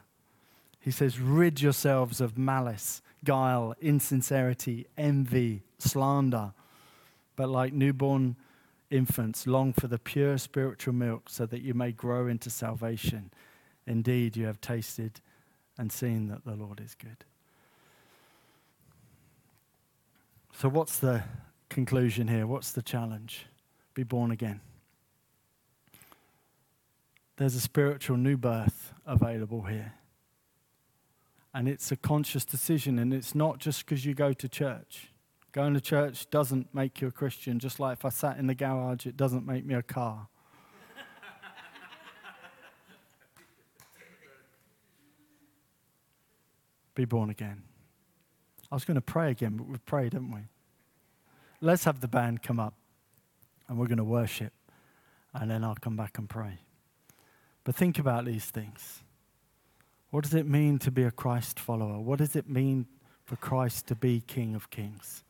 He 0.79 0.91
says, 0.91 1.19
Rid 1.19 1.61
yourselves 1.61 2.21
of 2.21 2.37
malice, 2.37 3.01
guile, 3.23 3.75
insincerity, 3.81 4.87
envy, 4.97 5.63
slander. 5.77 6.53
But 7.35 7.49
like 7.49 7.73
newborn 7.73 8.35
infants, 8.89 9.47
long 9.47 9.73
for 9.73 9.87
the 9.87 9.99
pure 9.99 10.37
spiritual 10.37 10.93
milk 10.93 11.29
so 11.29 11.45
that 11.45 11.61
you 11.61 11.73
may 11.73 11.91
grow 11.91 12.27
into 12.27 12.49
salvation. 12.49 13.31
Indeed, 13.85 14.35
you 14.35 14.45
have 14.45 14.61
tasted 14.61 15.21
and 15.77 15.91
seen 15.91 16.27
that 16.27 16.45
the 16.45 16.55
Lord 16.55 16.79
is 16.79 16.95
good. 16.95 17.23
So, 20.53 20.67
what's 20.67 20.99
the 20.99 21.23
conclusion 21.69 22.27
here? 22.27 22.45
What's 22.45 22.71
the 22.71 22.81
challenge? 22.81 23.45
Be 23.93 24.03
born 24.03 24.31
again. 24.31 24.59
There's 27.37 27.55
a 27.55 27.61
spiritual 27.61 28.17
new 28.17 28.35
birth 28.35 28.93
available 29.05 29.61
here. 29.61 29.93
And 31.53 31.67
it's 31.67 31.91
a 31.91 31.95
conscious 31.95 32.45
decision, 32.45 32.99
and 32.99 33.13
it's 33.13 33.33
not 33.33 33.57
just 33.57 33.85
because 33.85 34.05
you 34.05 34.13
go 34.13 34.33
to 34.33 34.47
church. 34.47 35.11
Going 35.51 35.73
to 35.73 35.81
church 35.81 36.29
doesn't 36.29 36.75
make 36.75 37.01
you 37.01 37.07
a 37.07 37.11
Christian, 37.11 37.57
just 37.57 37.79
like 37.79 37.97
if 37.97 38.05
I 38.05 38.09
sat 38.09 38.37
in 38.37 38.45
the 38.45 38.53
garage, 38.53 39.07
it 39.07 39.17
doesn't 39.17 39.47
make 39.47 39.65
me 39.65 39.73
a 39.73 39.81
car. 39.81 40.27
Be 46.93 47.05
born 47.05 47.31
again. 47.31 47.63
I 48.71 48.75
was 48.75 48.85
going 48.85 48.95
to 48.95 49.01
pray 49.01 49.31
again, 49.31 49.57
but 49.57 49.67
we've 49.67 49.85
prayed, 49.85 50.13
haven't 50.13 50.31
we? 50.31 50.41
Let's 51.61 51.83
have 51.85 51.99
the 51.99 52.07
band 52.07 52.43
come 52.43 52.59
up 52.59 52.75
and 53.67 53.77
we're 53.77 53.87
going 53.87 53.97
to 53.97 54.03
worship, 54.03 54.53
and 55.33 55.49
then 55.49 55.63
I'll 55.63 55.75
come 55.75 55.95
back 55.95 56.17
and 56.17 56.29
pray. 56.29 56.59
But 57.63 57.75
think 57.75 57.99
about 57.99 58.25
these 58.25 58.45
things. 58.45 59.03
What 60.11 60.23
does 60.23 60.33
it 60.33 60.47
mean 60.47 60.79
to 60.79 60.91
be 60.91 61.03
a 61.03 61.11
Christ 61.11 61.59
follower? 61.59 61.99
What 61.99 62.19
does 62.19 62.35
it 62.35 62.49
mean 62.49 62.87
for 63.25 63.35
Christ 63.35 63.87
to 63.87 63.95
be 63.95 64.21
King 64.21 64.55
of 64.55 64.69
Kings? 64.69 65.23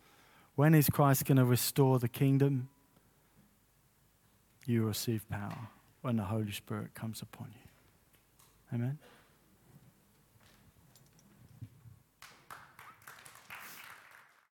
When 0.56 0.74
is 0.74 0.90
Christ 0.90 1.26
going 1.26 1.38
to 1.38 1.46
restore 1.46 2.00
the 2.00 2.08
kingdom? 2.08 2.70
You 4.66 4.86
receive 4.86 5.28
power 5.30 5.70
when 6.02 6.18
the 6.18 6.24
Holy 6.24 6.52
Spirit 6.52 6.94
comes 6.94 7.22
upon 7.22 7.48
you. 7.54 8.76
Amen. 8.76 9.00